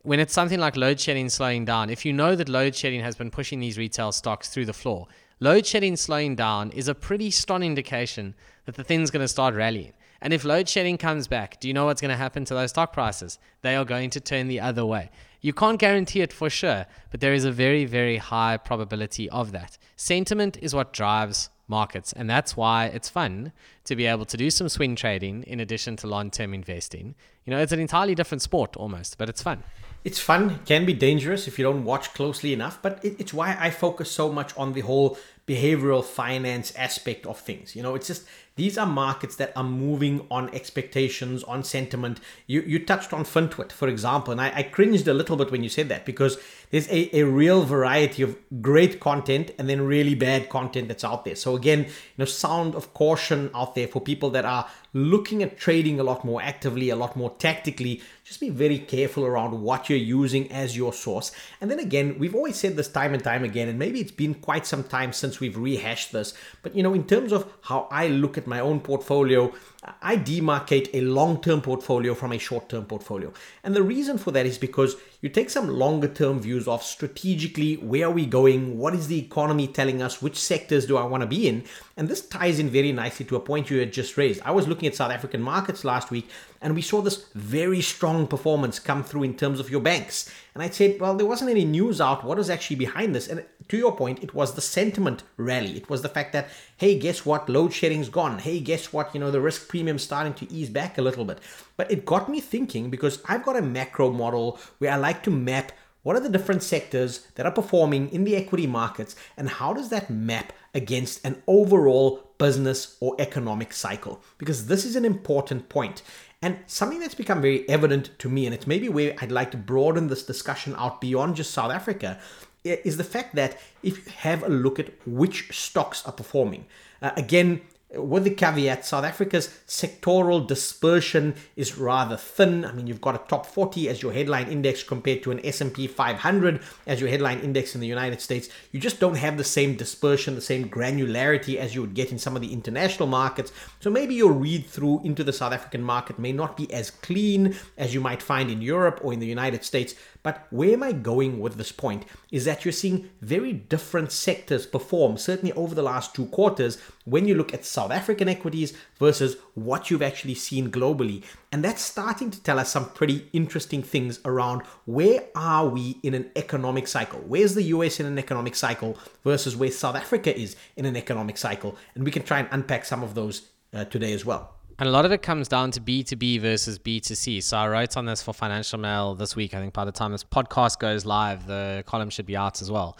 when 0.03 0.21
it's 0.21 0.35
something 0.35 0.61
like 0.61 0.77
load 0.77 1.01
shedding 1.01 1.31
slowing 1.31 1.65
down, 1.65 1.89
if 1.89 2.05
you 2.05 2.13
know 2.13 2.37
that 2.37 2.49
load 2.49 2.75
shedding 2.75 3.01
has 3.01 3.17
been 3.17 3.31
pushing 3.31 3.59
these 3.61 3.79
retail 3.79 4.13
stocks 4.13 4.49
through 4.51 4.67
the 4.67 4.75
floor, 4.75 5.09
load 5.41 5.67
shedding 5.67 5.97
slowing 5.97 6.37
down 6.37 6.71
is 6.73 6.89
a 6.89 6.95
pretty 6.95 7.31
strong 7.31 7.63
indication 7.63 8.35
that 8.67 8.75
the 8.75 8.85
thing's 8.85 9.11
going 9.11 9.25
to 9.25 9.29
start 9.29 9.55
rallying. 9.55 9.95
And 10.25 10.33
if 10.33 10.43
load 10.43 10.71
shedding 10.71 10.97
comes 10.97 11.29
back, 11.29 11.61
do 11.61 11.69
you 11.69 11.75
know 11.75 11.85
what's 11.85 12.01
going 12.01 12.11
to 12.11 12.17
happen 12.17 12.47
to 12.47 12.55
those 12.55 12.71
stock 12.71 12.95
prices? 12.95 13.39
They 13.61 13.77
are 13.77 13.85
going 13.85 14.09
to 14.09 14.21
turn 14.21 14.49
the 14.49 14.59
other 14.59 14.87
way. 14.87 15.11
You 15.43 15.53
can't 15.53 15.79
guarantee 15.79 16.23
it 16.23 16.33
for 16.33 16.49
sure, 16.49 16.87
but 17.11 17.21
there 17.21 17.35
is 17.35 17.45
a 17.45 17.53
very, 17.53 17.85
very 17.85 18.17
high 18.17 18.57
probability 18.57 19.29
of 19.29 19.53
that. 19.53 19.77
Sentiment 19.97 20.57
is 20.63 20.75
what 20.75 20.95
drives 20.95 21.51
markets, 21.69 22.15
and 22.15 22.29
that's 22.29 22.57
why 22.57 22.87
it's 22.87 23.11
fun 23.11 23.53
to 23.85 23.95
be 23.95 24.07
able 24.07 24.25
to 24.25 24.39
do 24.39 24.51
some 24.51 24.71
swing 24.71 24.97
trading 24.97 25.43
in 25.43 25.61
addition 25.61 25.95
to 25.97 26.07
long 26.07 26.31
term 26.31 26.55
investing. 26.55 27.15
You 27.45 27.51
know, 27.51 27.61
it's 27.61 27.73
an 27.73 27.81
entirely 27.81 28.15
different 28.15 28.41
sport 28.41 28.79
almost, 28.79 29.19
but 29.19 29.29
it's 29.29 29.43
fun 29.43 29.63
it's 30.05 30.19
fun, 30.19 30.61
can 30.67 30.85
be 30.85 30.93
dangerous 30.93 31.49
if 31.49 31.59
you 31.59 31.65
don't 31.65 31.83
watch 31.83 32.13
closely 32.13 32.53
enough, 32.53 32.81
but 32.83 33.01
it's 33.03 33.33
why 33.33 33.57
I 33.59 33.71
focus 33.71 34.11
so 34.11 34.31
much 34.31 34.55
on 34.55 34.75
the 34.75 34.83
whole 34.83 35.17
behavioral 35.47 36.05
finance 36.05 36.75
aspect 36.77 37.27
of 37.27 37.39
things. 37.41 37.75
You 37.75 37.83
know, 37.83 37.95
it's 37.95 38.07
just 38.07 38.27
these 38.57 38.79
are 38.79 38.87
markets 38.87 39.37
that 39.37 39.53
are 39.57 39.65
moving 39.65 40.27
on 40.31 40.49
expectations, 40.55 41.43
on 41.45 41.65
sentiment. 41.65 42.21
You 42.47 42.63
you 42.63 42.79
touched 42.79 43.13
on 43.13 43.25
FinTwit, 43.25 43.73
for 43.73 43.89
example, 43.89 44.31
and 44.31 44.41
I, 44.41 44.53
I 44.55 44.63
cringed 44.63 45.09
a 45.09 45.15
little 45.15 45.37
bit 45.37 45.51
when 45.51 45.65
you 45.65 45.69
said 45.69 45.89
that 45.89 46.07
because 46.07 46.39
there's 46.71 46.89
a, 46.89 47.17
a 47.17 47.25
real 47.25 47.65
variety 47.65 48.23
of 48.23 48.37
great 48.63 49.01
content 49.01 49.51
and 49.59 49.69
then 49.69 49.83
really 49.83 50.15
bad 50.15 50.49
content 50.49 50.89
that's 50.89 51.05
out 51.05 51.25
there. 51.25 51.37
So 51.37 51.57
again, 51.57 51.85
you 51.85 52.19
know, 52.19 52.25
sound 52.25 52.75
of 52.75 52.95
caution 52.95 53.51
out 53.55 53.75
there 53.75 53.89
for 53.89 54.01
people 54.01 54.31
that 54.31 54.45
are 54.45 54.69
looking 54.95 55.43
at 55.43 55.59
trading 55.59 56.01
a 56.01 56.05
lot 56.05 56.25
more 56.25 56.41
actively, 56.41 56.89
a 56.89 56.97
lot 56.97 57.17
more 57.17 57.31
tactically. 57.39 58.01
Just 58.25 58.41
be 58.41 58.49
very 58.49 58.79
careful 58.79 59.27
around 59.27 59.61
what 59.61 59.91
you're 59.91 59.99
using 59.99 60.51
as 60.51 60.77
your 60.77 60.93
source. 60.93 61.33
And 61.61 61.71
then 61.71 61.81
again, 61.81 62.19
we've 62.19 62.35
always 62.35 62.57
said 62.57 62.77
this 62.77 62.89
time 62.89 63.13
and 63.13 63.23
time 63.23 63.45
again, 63.45 63.69
and 63.69 63.79
maybe 63.79 64.01
it's 64.01 64.13
been 64.13 64.35
quite 64.35 64.67
some 64.67 64.85
time 64.85 65.13
since 65.13 65.41
we've 65.41 65.59
rehashed 65.59 66.13
this. 66.13 66.33
But 66.63 66.75
you 66.75 66.83
know, 66.83 66.95
in 66.95 67.07
terms 67.07 67.33
of 67.33 67.53
how 67.63 67.89
I 67.91 68.09
look 68.09 68.39
at 68.39 68.47
my 68.47 68.61
own 68.61 68.81
portfolio, 68.81 69.53
I 70.01 70.17
demarcate 70.17 70.89
a 70.95 71.03
long 71.03 71.43
term 71.43 71.61
portfolio 71.61 72.15
from 72.15 72.33
a 72.33 72.39
short 72.39 72.69
term 72.69 72.87
portfolio. 72.87 73.33
And 73.63 73.75
the 73.75 73.83
reason 73.83 74.17
for 74.17 74.31
that 74.31 74.47
is 74.47 74.57
because 74.57 74.97
you 75.21 75.29
take 75.29 75.51
some 75.51 75.69
longer 75.69 76.09
term 76.09 76.41
views 76.41 76.67
of 76.67 76.83
strategically 76.83 77.77
where 77.77 78.07
are 78.07 78.11
we 78.11 78.25
going, 78.27 78.79
what 78.79 78.95
is 78.95 79.09
the 79.09 79.19
economy 79.19 79.67
telling 79.67 80.01
us, 80.01 80.23
which 80.23 80.39
sectors 80.39 80.87
do 80.87 80.97
I 80.97 81.05
want 81.05 81.23
to 81.23 81.27
be 81.27 81.49
in. 81.49 81.65
And 81.97 82.09
this 82.09 82.27
ties 82.27 82.59
in 82.59 82.71
very 82.71 82.93
nicely 82.93 83.27
to 83.27 83.37
a 83.37 83.41
point 83.41 83.71
you 83.71 83.79
had 83.79 83.93
just 83.93 84.17
raised. 84.17 84.41
I 84.43 84.53
was 84.53 84.69
looking 84.69 84.84
at 84.87 84.95
South 84.95 85.11
African 85.11 85.43
markets 85.43 85.85
last 85.85 86.11
week 86.11 86.29
and 86.65 86.75
we 86.75 86.81
saw 86.81 87.03
this 87.03 87.27
very 87.35 87.83
strong 87.83 88.27
performance 88.27 88.79
come 88.79 89.05
through 89.05 89.25
in 89.25 89.37
terms 89.37 89.61
of 89.61 89.69
your 89.69 89.83
banks. 89.83 90.33
And 90.55 90.63
I 90.63 90.71
said, 90.71 90.99
well, 90.99 91.15
there 91.15 91.27
wasn't 91.27 91.51
any 91.51 91.67
news 91.67 92.01
out. 92.01 92.25
What 92.25 92.39
was 92.39 92.49
actually 92.49 92.77
behind 92.77 93.15
this? 93.15 93.29
And 93.29 93.45
to 93.69 93.77
your 93.77 93.95
point, 93.95 94.23
it 94.23 94.33
was 94.33 94.55
the 94.55 94.63
sentiment 94.63 95.25
rally. 95.37 95.77
It 95.77 95.91
was 95.91 96.01
the 96.01 96.09
fact 96.09 96.33
that, 96.33 96.49
hey, 96.79 96.99
guess 96.99 97.27
what? 97.27 97.51
Load 97.51 97.75
shedding's 97.75 98.09
gone. 98.09 98.39
Hey, 98.39 98.61
guess 98.61 98.95
what? 98.95 99.13
You 99.13 99.21
know, 99.21 99.31
the 99.31 99.43
risk 99.43 99.69
premium's 99.69 100.05
starting 100.05 100.33
to 100.35 100.51
ease 100.51 100.71
back 100.71 100.97
a 100.97 101.03
little 101.03 101.27
bit. 101.27 101.39
But 101.77 101.91
it 101.91 102.07
got 102.07 102.31
me 102.31 102.41
thinking 102.41 102.89
because 102.89 103.23
I've 103.29 103.45
got 103.45 103.59
a 103.59 103.63
macro 103.63 104.11
model 104.11 104.59
where 104.79 104.91
I 104.91 104.97
like 104.97 105.23
to 105.25 105.31
map 105.31 105.73
what 106.05 106.15
are 106.15 106.21
the 106.21 106.29
different 106.29 106.63
sectors 106.63 107.27
that 107.35 107.47
are 107.47 107.53
performing 107.53 108.09
in 108.11 108.23
the 108.23 108.37
equity 108.37 108.67
markets 108.69 109.17
and 109.37 109.49
how 109.49 109.73
does 109.73 109.89
that 109.89 110.09
map 110.09 110.53
against 110.75 111.25
an 111.27 111.43
overall 111.47 112.31
business 112.39 112.97
or 113.01 113.17
economic 113.19 113.73
cycle? 113.73 114.23
Because 114.39 114.67
this 114.67 114.85
is 114.85 114.95
an 114.97 115.05
important 115.05 115.69
point. 115.69 116.03
And 116.43 116.59
something 116.67 117.01
that's 117.01 117.15
become 117.15 117.41
very 117.41 117.67
evident 117.71 118.11
to 118.19 118.29
me, 118.29 118.45
and 118.45 118.55
it's 118.55 118.67
maybe 118.67 118.89
where 118.91 119.15
I'd 119.19 119.33
like 119.33 119.51
to 119.53 119.57
broaden 119.57 120.09
this 120.09 120.25
discussion 120.25 120.75
out 120.77 121.01
beyond 121.01 121.37
just 121.37 121.53
South 121.53 121.73
Africa, 121.73 122.21
is 122.65 122.99
the 122.99 123.05
fact 123.05 123.35
that 123.35 123.59
if 123.83 124.05
you 124.05 124.13
have 124.17 124.43
a 124.43 124.49
look 124.49 124.79
at 124.79 124.91
which 125.07 125.59
stocks 125.59 126.05
are 126.05 126.13
performing, 126.13 126.67
uh, 127.01 127.13
again, 127.17 127.63
with 127.97 128.25
the 128.25 128.31
caveat, 128.31 128.85
South 128.85 129.05
Africa's 129.05 129.49
sectoral 129.67 130.47
dispersion 130.47 131.35
is 131.57 131.79
rather 131.79 132.17
thin. 132.17 132.65
I 132.65 132.73
mean, 132.73 132.87
you've 132.87 133.01
got 133.01 133.15
a 133.15 133.29
top 133.29 133.47
40 133.47 133.89
as 133.89 134.03
your 134.03 134.13
headline 134.13 134.49
index 134.49 134.83
compared 134.83 135.23
to 135.23 135.31
an 135.31 135.45
S&P 135.45 135.87
500 135.87 136.61
as 136.87 137.01
your 137.01 137.11
headline 137.11 137.41
index 137.41 137.75
in 137.75 137.81
the 137.81 137.87
United 137.87 138.21
States. 138.21 138.49
You 138.73 138.81
just 138.81 139.01
don't 139.01 139.17
have 139.17 139.37
the 139.37 139.45
same 139.45 139.77
dispersion, 139.77 140.35
the 140.35 140.41
same 140.41 140.69
granularity 140.69 141.57
as 141.57 141.75
you 141.75 141.81
would 141.81 141.95
get 141.95 142.13
in 142.13 142.19
some 142.19 142.37
of 142.37 142.43
the 142.43 142.53
international 142.53 143.09
markets. 143.09 143.53
So 143.81 143.91
maybe 143.91 144.15
your 144.15 144.33
read 144.33 144.67
through 144.67 145.03
into 145.05 145.25
the 145.25 145.33
South 145.33 145.53
African 145.53 145.83
market 145.83 146.19
may 146.19 146.33
not 146.33 146.57
be 146.57 146.73
as 146.73 146.91
clean 146.91 147.57
as 147.77 147.95
you 147.95 148.01
might 148.01 148.23
find 148.23 148.51
in 148.51 148.63
Europe 148.63 149.01
or 149.03 149.13
in 149.13 149.21
the 149.21 149.27
United 149.27 149.65
States. 149.65 149.95
But 150.23 150.47
where 150.51 150.73
am 150.73 150.83
I 150.83 150.93
going 150.93 151.39
with 151.39 151.57
this 151.57 151.71
point 151.71 152.07
is 152.33 152.47
that 152.47 152.65
you're 152.65 152.73
seeing 152.73 153.11
very 153.21 153.53
different 153.53 154.11
sectors 154.11 154.67
perform, 154.67 155.19
certainly 155.19 155.53
over 155.53 155.75
the 155.75 155.83
last 155.83 156.15
two 156.15 156.27
quarters, 156.27 156.79
when 157.05 157.29
you 157.29 157.35
look 157.35 157.53
at 157.53 157.65
South 157.65 157.91
African 157.91 158.29
equities 158.29 158.73
versus 158.99 159.37
what 159.55 159.91
you've 159.91 160.03
actually 160.03 160.35
seen 160.35 160.71
globally. 160.71 161.23
And 161.53 161.65
that's 161.65 161.83
starting 161.83 162.31
to 162.31 162.43
tell 162.43 162.59
us 162.59 162.71
some 162.71 162.91
pretty 162.91 163.29
interesting 163.33 163.83
things 163.83 164.21
around 164.25 164.63
where 164.87 165.25
are 165.35 165.69
we 165.69 165.99
in 166.03 166.15
an 166.15 166.31
economic 166.37 166.89
cycle? 166.89 167.21
Where's 167.21 167.55
the 167.55 167.63
US 167.65 168.01
in 168.01 168.07
an 168.07 168.19
economic 168.19 168.55
cycle 168.55 168.99
versus 169.23 169.57
where 169.57 169.71
South 169.71 169.97
Africa 169.97 170.37
is 170.37 170.57
in 170.77 170.87
an 170.87 170.97
economic 170.97 171.37
cycle? 171.37 171.77
And 171.95 172.05
we 172.05 172.11
can 172.11 172.23
try 172.23 172.41
and 172.41 172.49
unpack 172.51 172.85
some 172.85 173.03
of 173.03 173.15
those 173.15 173.49
uh, 173.73 173.85
today 173.85 174.13
as 174.13 174.25
well. 174.25 174.55
And 174.79 174.89
a 174.89 174.93
lot 174.93 175.05
of 175.05 175.13
it 175.13 175.23
comes 175.23 175.47
down 175.47 175.71
to 175.73 175.81
B2B 175.81 176.41
versus 176.41 176.81
B2C. 176.81 177.43
So 177.45 177.57
I 177.57 177.69
wrote 177.69 177.97
on 177.97 178.07
this 178.07 178.23
for 178.23 178.33
Financial 178.33 178.79
Mail 178.79 179.15
this 179.15 179.37
week. 179.37 179.55
I 179.55 179.61
think 179.61 179.73
by 179.73 179.85
the 179.85 179.93
time 179.93 180.11
this 180.11 180.25
podcast 180.25 180.81
goes 180.81 181.07
live, 181.07 181.47
the 181.47 181.85
column 181.87 182.11
should 182.11 182.27
be 182.27 182.37
out 182.37 182.61
as 182.61 182.73
well. 182.73 182.99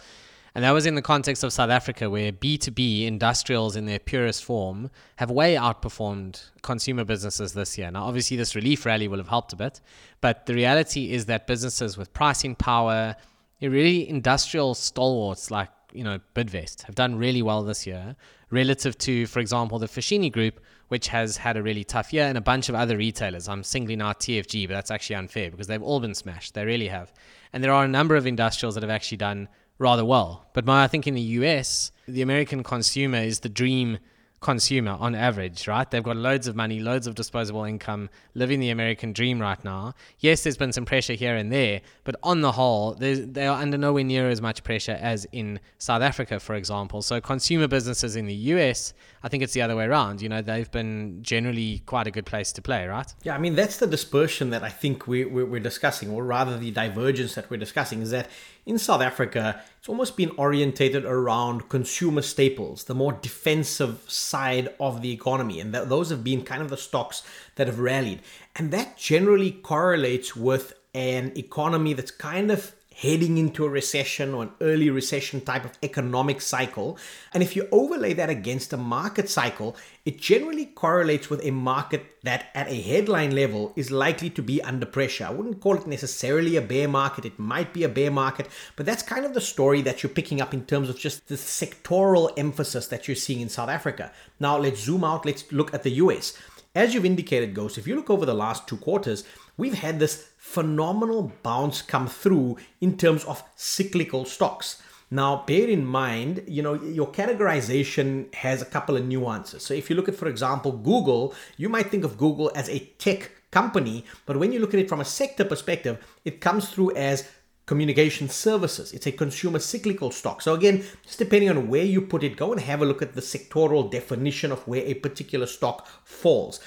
And 0.55 0.63
that 0.63 0.71
was 0.71 0.85
in 0.85 0.95
the 0.95 1.01
context 1.01 1.43
of 1.43 1.51
South 1.51 1.69
Africa, 1.69 2.09
where 2.09 2.31
B2B 2.31 3.05
industrials 3.05 3.75
in 3.75 3.85
their 3.85 3.99
purest 3.99 4.45
form 4.45 4.89
have 5.17 5.29
way 5.29 5.55
outperformed 5.55 6.49
consumer 6.61 7.03
businesses 7.03 7.51
this 7.51 7.77
year. 7.77 7.91
Now, 7.91 8.05
obviously, 8.05 8.37
this 8.37 8.55
relief 8.55 8.85
rally 8.85 9.09
will 9.09 9.17
have 9.17 9.27
helped 9.27 9.51
a 9.51 9.57
bit, 9.57 9.81
but 10.21 10.45
the 10.45 10.53
reality 10.53 11.11
is 11.11 11.25
that 11.25 11.45
businesses 11.45 11.97
with 11.97 12.13
pricing 12.13 12.55
power, 12.55 13.17
eh, 13.61 13.67
really 13.67 14.07
industrial 14.07 14.75
stalwarts 14.75 15.51
like 15.51 15.69
you 15.91 16.03
know 16.05 16.19
Bidvest 16.35 16.83
have 16.83 16.95
done 16.95 17.15
really 17.15 17.41
well 17.41 17.63
this 17.63 17.85
year 17.85 18.15
relative 18.49 18.97
to, 18.99 19.25
for 19.27 19.39
example, 19.39 19.79
the 19.79 19.87
Foschini 19.87 20.31
Group, 20.31 20.61
which 20.87 21.07
has 21.09 21.35
had 21.37 21.57
a 21.57 21.63
really 21.63 21.83
tough 21.83 22.13
year, 22.13 22.25
and 22.25 22.37
a 22.37 22.41
bunch 22.41 22.69
of 22.69 22.75
other 22.75 22.95
retailers. 22.95 23.49
I'm 23.49 23.63
singling 23.63 24.01
out 24.01 24.19
TFG, 24.21 24.67
but 24.67 24.73
that's 24.73 24.91
actually 24.91 25.17
unfair 25.17 25.51
because 25.51 25.67
they've 25.67 25.81
all 25.81 25.99
been 25.99 26.13
smashed. 26.13 26.53
They 26.53 26.63
really 26.63 26.87
have. 26.87 27.11
And 27.51 27.63
there 27.63 27.73
are 27.73 27.83
a 27.83 27.87
number 27.87 28.15
of 28.15 28.27
industrials 28.27 28.75
that 28.75 28.83
have 28.83 28.91
actually 28.91 29.17
done 29.17 29.49
rather 29.77 30.05
well. 30.05 30.45
But 30.53 30.65
my, 30.65 30.83
I 30.83 30.87
think 30.87 31.07
in 31.07 31.13
the 31.13 31.21
US, 31.21 31.91
the 32.07 32.21
American 32.21 32.63
consumer 32.63 33.19
is 33.19 33.41
the 33.41 33.49
dream 33.49 33.99
consumer 34.45 34.95
on 34.99 35.15
average, 35.15 35.67
right? 35.67 35.89
They've 35.89 36.03
got 36.03 36.17
loads 36.17 36.47
of 36.47 36.55
money, 36.55 36.79
loads 36.79 37.07
of 37.07 37.15
disposable 37.15 37.63
income, 37.63 38.11
living 38.35 38.59
the 38.59 38.69
American 38.69 39.11
dream 39.11 39.41
right 39.41 39.61
now. 39.65 39.95
Yes, 40.19 40.43
there's 40.43 40.55
been 40.55 40.71
some 40.71 40.85
pressure 40.85 41.13
here 41.13 41.35
and 41.35 41.51
there, 41.51 41.81
but 42.03 42.15
on 42.21 42.41
the 42.41 42.51
whole, 42.51 42.93
they 42.93 43.47
are 43.47 43.59
under 43.59 43.75
nowhere 43.75 44.03
near 44.03 44.29
as 44.29 44.43
much 44.43 44.63
pressure 44.63 44.99
as 45.01 45.25
in 45.31 45.59
South 45.79 46.03
Africa, 46.03 46.39
for 46.39 46.53
example. 46.53 47.01
So 47.01 47.19
consumer 47.19 47.67
businesses 47.67 48.15
in 48.15 48.27
the 48.27 48.35
US, 48.53 48.93
I 49.23 49.29
think 49.29 49.41
it's 49.41 49.53
the 49.53 49.63
other 49.63 49.75
way 49.75 49.85
around. 49.85 50.21
You 50.21 50.29
know, 50.29 50.43
they've 50.43 50.69
been 50.69 51.23
generally 51.23 51.81
quite 51.87 52.05
a 52.05 52.11
good 52.11 52.27
place 52.27 52.51
to 52.51 52.61
play, 52.61 52.85
right? 52.85 53.11
Yeah, 53.23 53.33
I 53.33 53.39
mean, 53.39 53.55
that's 53.55 53.77
the 53.77 53.87
dispersion 53.87 54.51
that 54.51 54.63
I 54.63 54.69
think 54.69 55.07
we, 55.07 55.25
we, 55.25 55.43
we're 55.43 55.59
discussing, 55.59 56.11
or 56.11 56.23
rather 56.23 56.55
the 56.55 56.69
divergence 56.69 57.33
that 57.33 57.49
we're 57.49 57.57
discussing, 57.57 58.03
is 58.03 58.11
that 58.11 58.29
in 58.65 58.79
South 58.79 59.01
Africa, 59.01 59.61
it's 59.77 59.87
almost 59.87 60.17
been 60.17 60.31
orientated 60.37 61.05
around 61.05 61.69
consumer 61.69 62.21
staples, 62.23 62.85
the 62.85 62.95
more 62.95 63.13
defensive 63.13 64.03
side 64.07 64.73
of 64.79 65.01
the 65.01 65.11
economy. 65.11 65.59
And 65.59 65.71
th- 65.73 65.87
those 65.87 66.09
have 66.09 66.23
been 66.23 66.43
kind 66.43 66.61
of 66.61 66.69
the 66.69 66.77
stocks 66.77 67.21
that 67.55 67.67
have 67.67 67.79
rallied. 67.79 68.21
And 68.55 68.71
that 68.71 68.97
generally 68.97 69.51
correlates 69.51 70.35
with 70.35 70.73
an 70.95 71.33
economy 71.37 71.93
that's 71.93 72.11
kind 72.11 72.49
of 72.49 72.73
heading 72.95 73.37
into 73.37 73.65
a 73.65 73.69
recession 73.69 74.33
or 74.33 74.43
an 74.43 74.51
early 74.61 74.89
recession 74.89 75.41
type 75.41 75.65
of 75.65 75.77
economic 75.83 76.39
cycle. 76.39 76.97
And 77.33 77.43
if 77.43 77.53
you 77.53 77.67
overlay 77.69 78.13
that 78.13 78.29
against 78.29 78.71
a 78.71 78.77
market 78.77 79.29
cycle, 79.29 79.75
it 80.05 80.21
generally 80.21 80.67
correlates 80.67 81.29
with 81.29 81.43
a 81.43 81.51
market 81.51 82.05
that 82.23 82.45
at 82.55 82.69
a 82.69 82.81
headline 82.81 83.35
level 83.35 83.73
is 83.75 83.91
likely 83.91 84.29
to 84.29 84.41
be 84.41 84.61
under 84.61 84.85
pressure. 84.85 85.25
I 85.25 85.31
wouldn't 85.31 85.59
call 85.59 85.75
it 85.75 85.87
necessarily 85.87 86.55
a 86.55 86.61
bear 86.61 86.87
market, 86.87 87.25
it 87.25 87.37
might 87.37 87.73
be 87.73 87.83
a 87.83 87.89
bear 87.89 88.11
market, 88.11 88.47
but 88.77 88.85
that's 88.85 89.03
kind 89.03 89.25
of 89.25 89.33
the 89.33 89.41
story 89.41 89.81
that 89.81 90.01
you're 90.01 90.09
picking 90.09 90.39
up 90.39 90.53
in 90.53 90.65
terms 90.65 90.89
of 90.89 90.97
just 90.97 91.27
the 91.27 91.35
sectoral 91.35 92.31
emphasis 92.37 92.87
that 92.87 93.07
you're 93.09 93.15
seeing 93.15 93.41
in 93.41 93.49
South 93.49 93.69
Africa. 93.69 94.13
Now 94.39 94.57
let's 94.57 94.79
zoom 94.79 95.03
out, 95.03 95.25
let's 95.25 95.51
look 95.51 95.73
at 95.73 95.83
the 95.83 95.91
US. 95.91 96.37
As 96.75 96.93
you've 96.93 97.05
indicated, 97.05 97.53
Ghost, 97.53 97.77
if 97.77 97.87
you 97.87 97.95
look 97.95 98.09
over 98.09 98.25
the 98.25 98.33
last 98.33 98.67
two 98.67 98.75
quarters, 98.75 99.23
we've 99.55 99.73
had 99.75 99.97
this 99.97 100.29
phenomenal 100.45 101.33
bounce 101.41 101.81
come 101.81 102.07
through 102.07 102.55
in 102.79 102.95
terms 102.95 103.25
of 103.25 103.43
cyclical 103.55 104.23
stocks. 104.23 104.81
Now, 105.09 105.43
bear 105.45 105.67
in 105.67 105.83
mind, 105.83 106.43
you 106.47 106.61
know, 106.61 106.75
your 106.75 107.11
categorization 107.11 108.33
has 108.35 108.61
a 108.61 108.65
couple 108.65 108.95
of 108.95 109.05
nuances. 109.05 109.63
So 109.63 109.73
if 109.73 109.89
you 109.89 109.95
look 109.95 110.07
at, 110.07 110.15
for 110.15 110.27
example, 110.27 110.71
Google, 110.71 111.33
you 111.57 111.67
might 111.67 111.89
think 111.89 112.05
of 112.05 112.17
Google 112.17 112.51
as 112.55 112.69
a 112.69 112.79
tech 112.99 113.31
company, 113.49 114.05
but 114.27 114.37
when 114.37 114.51
you 114.51 114.59
look 114.59 114.73
at 114.73 114.79
it 114.79 114.87
from 114.87 115.01
a 115.01 115.05
sector 115.05 115.43
perspective, 115.43 115.97
it 116.23 116.39
comes 116.41 116.69
through 116.69 116.95
as 116.95 117.27
communication 117.65 118.29
services. 118.29 118.93
It's 118.93 119.07
a 119.07 119.11
consumer 119.11 119.59
cyclical 119.59 120.11
stock. 120.11 120.41
So 120.41 120.53
again, 120.53 120.85
just 121.03 121.17
depending 121.17 121.49
on 121.49 121.67
where 121.67 121.83
you 121.83 122.01
put 122.01 122.23
it, 122.23 122.37
go 122.37 122.51
and 122.51 122.61
have 122.61 122.83
a 122.83 122.85
look 122.85 123.01
at 123.01 123.15
the 123.15 123.21
sectoral 123.21 123.91
definition 123.91 124.51
of 124.51 124.65
where 124.67 124.83
a 124.85 124.93
particular 124.93 125.47
stock 125.47 125.87
falls. 126.03 126.59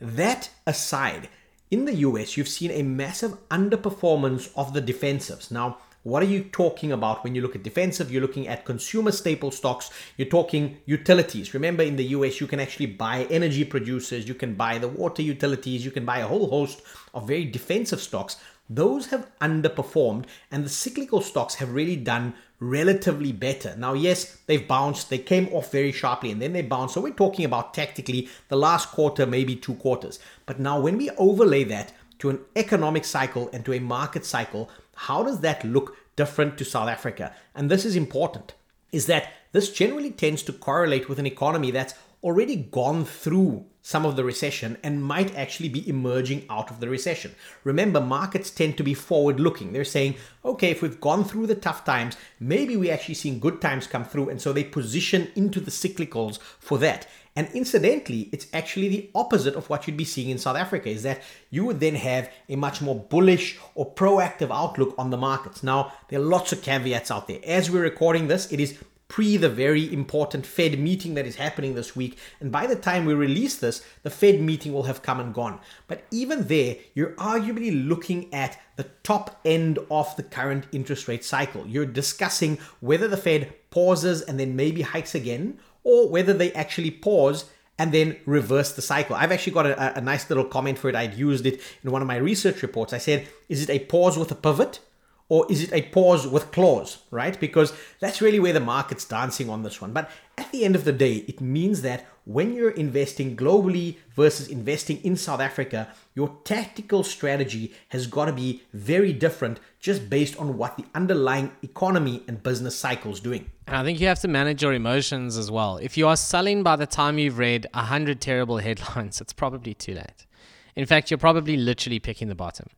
That 0.00 0.50
aside, 0.66 1.28
in 1.70 1.84
the 1.84 1.94
US, 1.96 2.36
you've 2.36 2.48
seen 2.48 2.70
a 2.70 2.82
massive 2.82 3.36
underperformance 3.48 4.50
of 4.56 4.72
the 4.72 4.82
defensives. 4.82 5.50
Now, 5.50 5.78
what 6.04 6.22
are 6.22 6.26
you 6.26 6.44
talking 6.44 6.92
about 6.92 7.22
when 7.22 7.34
you 7.34 7.42
look 7.42 7.54
at 7.54 7.62
defensive? 7.62 8.10
You're 8.10 8.22
looking 8.22 8.48
at 8.48 8.64
consumer 8.64 9.12
staple 9.12 9.50
stocks. 9.50 9.90
You're 10.16 10.28
talking 10.28 10.78
utilities. 10.86 11.52
Remember, 11.52 11.82
in 11.82 11.96
the 11.96 12.06
US, 12.16 12.40
you 12.40 12.46
can 12.46 12.60
actually 12.60 12.86
buy 12.86 13.26
energy 13.30 13.64
producers, 13.64 14.26
you 14.26 14.34
can 14.34 14.54
buy 14.54 14.78
the 14.78 14.88
water 14.88 15.22
utilities, 15.22 15.84
you 15.84 15.90
can 15.90 16.06
buy 16.06 16.20
a 16.20 16.26
whole 16.26 16.48
host 16.48 16.80
of 17.12 17.26
very 17.26 17.44
defensive 17.44 18.00
stocks. 18.00 18.36
Those 18.70 19.06
have 19.06 19.30
underperformed, 19.40 20.26
and 20.50 20.64
the 20.64 20.68
cyclical 20.70 21.20
stocks 21.20 21.56
have 21.56 21.74
really 21.74 21.96
done 21.96 22.34
relatively 22.60 23.32
better. 23.32 23.74
Now, 23.76 23.94
yes, 23.94 24.38
they've 24.46 24.66
bounced, 24.66 25.10
they 25.10 25.18
came 25.18 25.48
off 25.52 25.70
very 25.70 25.92
sharply, 25.92 26.30
and 26.30 26.42
then 26.42 26.52
they 26.52 26.62
bounced. 26.62 26.94
So, 26.94 27.00
we're 27.00 27.12
talking 27.12 27.44
about 27.44 27.74
tactically 27.74 28.28
the 28.48 28.56
last 28.56 28.90
quarter, 28.90 29.26
maybe 29.26 29.54
two 29.56 29.74
quarters. 29.74 30.18
But 30.46 30.58
now, 30.58 30.80
when 30.80 30.96
we 30.96 31.10
overlay 31.10 31.64
that 31.64 31.92
to 32.18 32.30
an 32.30 32.40
economic 32.56 33.04
cycle 33.04 33.48
and 33.52 33.64
to 33.64 33.72
a 33.72 33.80
market 33.80 34.24
cycle, 34.24 34.70
how 34.94 35.22
does 35.22 35.40
that 35.40 35.64
look 35.64 35.96
different 36.16 36.58
to 36.58 36.64
South 36.64 36.88
Africa? 36.88 37.34
And 37.54 37.70
this 37.70 37.84
is 37.84 37.94
important, 37.94 38.54
is 38.90 39.06
that 39.06 39.32
this 39.52 39.72
generally 39.72 40.10
tends 40.10 40.42
to 40.42 40.52
correlate 40.52 41.08
with 41.08 41.18
an 41.18 41.26
economy 41.26 41.70
that's 41.70 41.94
already 42.22 42.56
gone 42.56 43.04
through 43.04 43.64
some 43.80 44.04
of 44.04 44.16
the 44.16 44.24
recession 44.24 44.76
and 44.82 45.02
might 45.02 45.34
actually 45.34 45.68
be 45.68 45.88
emerging 45.88 46.44
out 46.50 46.70
of 46.70 46.78
the 46.78 46.88
recession. 46.88 47.34
Remember, 47.64 48.00
markets 48.00 48.50
tend 48.50 48.76
to 48.76 48.82
be 48.82 48.92
forward 48.92 49.40
looking. 49.40 49.72
They're 49.72 49.84
saying, 49.84 50.16
okay, 50.44 50.70
if 50.70 50.82
we've 50.82 51.00
gone 51.00 51.24
through 51.24 51.46
the 51.46 51.54
tough 51.54 51.84
times, 51.84 52.16
maybe 52.38 52.76
we're 52.76 52.92
actually 52.92 53.14
seeing 53.14 53.38
good 53.38 53.62
times 53.62 53.86
come 53.86 54.04
through. 54.04 54.28
And 54.28 54.42
so 54.42 54.52
they 54.52 54.64
position 54.64 55.28
into 55.36 55.58
the 55.58 55.70
cyclicals 55.70 56.38
for 56.58 56.76
that. 56.78 57.06
And 57.34 57.48
incidentally, 57.54 58.28
it's 58.32 58.48
actually 58.52 58.88
the 58.88 59.10
opposite 59.14 59.54
of 59.54 59.70
what 59.70 59.86
you'd 59.86 59.96
be 59.96 60.04
seeing 60.04 60.28
in 60.28 60.38
South 60.38 60.56
Africa, 60.56 60.90
is 60.90 61.04
that 61.04 61.22
you 61.50 61.64
would 61.64 61.78
then 61.78 61.94
have 61.94 62.28
a 62.48 62.56
much 62.56 62.82
more 62.82 62.96
bullish 62.96 63.58
or 63.76 63.94
proactive 63.94 64.50
outlook 64.50 64.94
on 64.98 65.10
the 65.10 65.16
markets. 65.16 65.62
Now, 65.62 65.92
there 66.08 66.18
are 66.18 66.24
lots 66.24 66.52
of 66.52 66.62
caveats 66.62 67.12
out 67.12 67.28
there. 67.28 67.38
As 67.44 67.70
we're 67.70 67.82
recording 67.82 68.26
this, 68.26 68.52
it 68.52 68.58
is 68.58 68.76
pre 69.08 69.36
the 69.36 69.48
very 69.48 69.92
important 69.92 70.46
Fed 70.46 70.78
meeting 70.78 71.14
that 71.14 71.26
is 71.26 71.36
happening 71.36 71.74
this 71.74 71.96
week. 71.96 72.18
And 72.40 72.52
by 72.52 72.66
the 72.66 72.76
time 72.76 73.04
we 73.04 73.14
release 73.14 73.56
this, 73.56 73.82
the 74.02 74.10
Fed 74.10 74.40
meeting 74.40 74.72
will 74.72 74.84
have 74.84 75.02
come 75.02 75.18
and 75.18 75.34
gone. 75.34 75.58
But 75.86 76.04
even 76.10 76.46
there, 76.46 76.76
you're 76.94 77.14
arguably 77.14 77.88
looking 77.88 78.32
at 78.32 78.60
the 78.76 78.86
top 79.02 79.40
end 79.44 79.78
of 79.90 80.14
the 80.16 80.22
current 80.22 80.66
interest 80.72 81.08
rate 81.08 81.24
cycle. 81.24 81.66
You're 81.66 81.86
discussing 81.86 82.58
whether 82.80 83.08
the 83.08 83.16
Fed 83.16 83.52
pauses 83.70 84.22
and 84.22 84.38
then 84.38 84.54
maybe 84.54 84.82
hikes 84.82 85.14
again, 85.14 85.58
or 85.82 86.08
whether 86.08 86.34
they 86.34 86.52
actually 86.52 86.90
pause 86.90 87.46
and 87.78 87.92
then 87.92 88.16
reverse 88.26 88.72
the 88.72 88.82
cycle. 88.82 89.16
I've 89.16 89.32
actually 89.32 89.52
got 89.52 89.66
a, 89.66 89.98
a, 89.98 90.00
nice 90.00 90.28
little 90.28 90.44
comment 90.44 90.78
for 90.78 90.88
it. 90.88 90.96
I'd 90.96 91.14
used 91.14 91.46
it 91.46 91.60
in 91.84 91.92
one 91.92 92.02
of 92.02 92.08
my 92.08 92.16
research 92.16 92.60
reports. 92.62 92.92
I 92.92 92.98
said, 92.98 93.28
is 93.48 93.62
it 93.62 93.70
a 93.70 93.78
pause 93.78 94.18
with 94.18 94.32
a 94.32 94.34
pivot? 94.34 94.80
Or 95.28 95.46
is 95.50 95.62
it 95.62 95.72
a 95.72 95.82
pause 95.82 96.26
with 96.26 96.50
clause, 96.52 96.98
right? 97.10 97.38
Because 97.38 97.72
that's 98.00 98.20
really 98.20 98.40
where 98.40 98.52
the 98.52 98.60
market's 98.60 99.04
dancing 99.04 99.50
on 99.50 99.62
this 99.62 99.80
one. 99.80 99.92
But 99.92 100.10
at 100.38 100.50
the 100.52 100.64
end 100.64 100.74
of 100.74 100.84
the 100.84 100.92
day, 100.92 101.24
it 101.28 101.40
means 101.40 101.82
that 101.82 102.06
when 102.24 102.54
you're 102.54 102.70
investing 102.70 103.36
globally 103.36 103.96
versus 104.14 104.48
investing 104.48 104.98
in 105.02 105.16
South 105.16 105.40
Africa, 105.40 105.88
your 106.14 106.36
tactical 106.44 107.02
strategy 107.02 107.72
has 107.88 108.06
got 108.06 108.26
to 108.26 108.32
be 108.32 108.62
very 108.72 109.12
different 109.12 109.60
just 109.80 110.10
based 110.10 110.36
on 110.36 110.56
what 110.56 110.76
the 110.76 110.84
underlying 110.94 111.52
economy 111.62 112.22
and 112.26 112.42
business 112.42 112.76
cycle 112.76 113.12
is 113.12 113.20
doing. 113.20 113.50
And 113.66 113.76
I 113.76 113.82
think 113.82 114.00
you 114.00 114.06
have 114.08 114.20
to 114.20 114.28
manage 114.28 114.62
your 114.62 114.72
emotions 114.72 115.36
as 115.36 115.50
well. 115.50 115.76
If 115.78 115.96
you 115.96 116.06
are 116.08 116.16
selling 116.16 116.62
by 116.62 116.76
the 116.76 116.86
time 116.86 117.18
you've 117.18 117.38
read 117.38 117.66
100 117.74 118.20
terrible 118.20 118.58
headlines, 118.68 119.20
it's 119.20 119.32
probably 119.32 119.74
too 119.74 119.94
late. 119.94 120.26
In 120.74 120.86
fact, 120.86 121.10
you're 121.10 121.18
probably 121.18 121.56
literally 121.56 121.98
picking 121.98 122.28
the 122.28 122.34
bottom. 122.34 122.68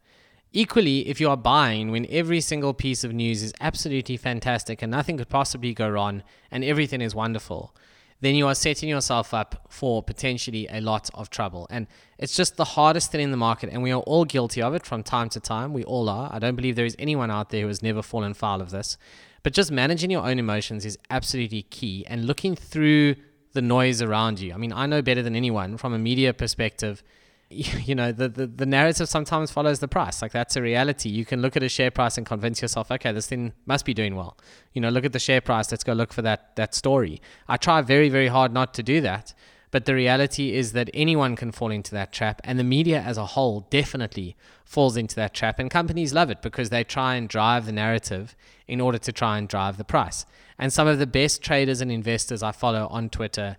Equally, 0.52 1.08
if 1.08 1.20
you 1.20 1.30
are 1.30 1.36
buying 1.36 1.92
when 1.92 2.06
every 2.10 2.40
single 2.40 2.74
piece 2.74 3.04
of 3.04 3.12
news 3.12 3.42
is 3.42 3.52
absolutely 3.60 4.16
fantastic 4.16 4.82
and 4.82 4.90
nothing 4.90 5.16
could 5.16 5.28
possibly 5.28 5.72
go 5.72 5.88
wrong 5.88 6.24
and 6.50 6.64
everything 6.64 7.00
is 7.00 7.14
wonderful, 7.14 7.74
then 8.20 8.34
you 8.34 8.46
are 8.46 8.54
setting 8.54 8.88
yourself 8.88 9.32
up 9.32 9.66
for 9.68 10.02
potentially 10.02 10.66
a 10.70 10.80
lot 10.80 11.08
of 11.14 11.30
trouble. 11.30 11.66
And 11.70 11.86
it's 12.18 12.34
just 12.34 12.56
the 12.56 12.64
hardest 12.64 13.12
thing 13.12 13.20
in 13.20 13.30
the 13.30 13.36
market, 13.36 13.70
and 13.72 13.82
we 13.82 13.92
are 13.92 14.00
all 14.00 14.24
guilty 14.24 14.60
of 14.60 14.74
it 14.74 14.84
from 14.84 15.02
time 15.02 15.28
to 15.30 15.40
time. 15.40 15.72
We 15.72 15.84
all 15.84 16.08
are. 16.08 16.28
I 16.32 16.38
don't 16.38 16.56
believe 16.56 16.76
there 16.76 16.84
is 16.84 16.96
anyone 16.98 17.30
out 17.30 17.50
there 17.50 17.62
who 17.62 17.68
has 17.68 17.82
never 17.82 18.02
fallen 18.02 18.34
foul 18.34 18.60
of 18.60 18.70
this. 18.70 18.98
But 19.42 19.54
just 19.54 19.70
managing 19.70 20.10
your 20.10 20.26
own 20.26 20.38
emotions 20.38 20.84
is 20.84 20.98
absolutely 21.08 21.62
key 21.62 22.04
and 22.08 22.26
looking 22.26 22.54
through 22.54 23.14
the 23.52 23.62
noise 23.62 24.02
around 24.02 24.38
you. 24.40 24.52
I 24.52 24.58
mean, 24.58 24.72
I 24.72 24.86
know 24.86 25.00
better 25.00 25.22
than 25.22 25.34
anyone 25.34 25.76
from 25.76 25.94
a 25.94 25.98
media 25.98 26.34
perspective 26.34 27.02
you 27.84 27.96
know 27.96 28.12
the, 28.12 28.28
the 28.28 28.46
the 28.46 28.66
narrative 28.66 29.08
sometimes 29.08 29.50
follows 29.50 29.80
the 29.80 29.88
price. 29.88 30.22
Like 30.22 30.30
that's 30.30 30.54
a 30.54 30.62
reality. 30.62 31.08
You 31.08 31.24
can 31.24 31.42
look 31.42 31.56
at 31.56 31.64
a 31.64 31.68
share 31.68 31.90
price 31.90 32.16
and 32.16 32.24
convince 32.24 32.62
yourself 32.62 32.92
okay 32.92 33.10
this 33.10 33.26
thing 33.26 33.52
must 33.66 33.84
be 33.84 33.92
doing 33.92 34.14
well. 34.14 34.38
You 34.72 34.80
know 34.80 34.88
look 34.88 35.04
at 35.04 35.12
the 35.12 35.18
share 35.18 35.40
price. 35.40 35.70
Let's 35.70 35.82
go 35.82 35.92
look 35.92 36.12
for 36.12 36.22
that 36.22 36.54
that 36.54 36.74
story. 36.74 37.20
I 37.48 37.56
try 37.56 37.82
very 37.82 38.08
very 38.08 38.28
hard 38.28 38.52
not 38.52 38.72
to 38.74 38.82
do 38.84 39.00
that. 39.00 39.34
But 39.72 39.84
the 39.84 39.94
reality 39.94 40.52
is 40.52 40.72
that 40.72 40.90
anyone 40.92 41.36
can 41.36 41.52
fall 41.52 41.70
into 41.70 41.92
that 41.92 42.12
trap 42.12 42.40
and 42.42 42.58
the 42.58 42.64
media 42.64 43.00
as 43.00 43.16
a 43.16 43.26
whole 43.26 43.68
definitely 43.70 44.36
falls 44.64 44.96
into 44.96 45.14
that 45.14 45.32
trap 45.32 45.60
and 45.60 45.70
companies 45.70 46.12
love 46.12 46.28
it 46.28 46.42
because 46.42 46.70
they 46.70 46.82
try 46.82 47.14
and 47.14 47.28
drive 47.28 47.66
the 47.66 47.72
narrative 47.72 48.34
in 48.66 48.80
order 48.80 48.98
to 48.98 49.12
try 49.12 49.38
and 49.38 49.48
drive 49.48 49.76
the 49.76 49.84
price. 49.84 50.26
And 50.58 50.72
some 50.72 50.88
of 50.88 50.98
the 50.98 51.06
best 51.06 51.40
traders 51.40 51.80
and 51.80 51.90
investors 51.90 52.42
i 52.42 52.50
follow 52.50 52.88
on 52.90 53.10
twitter 53.10 53.56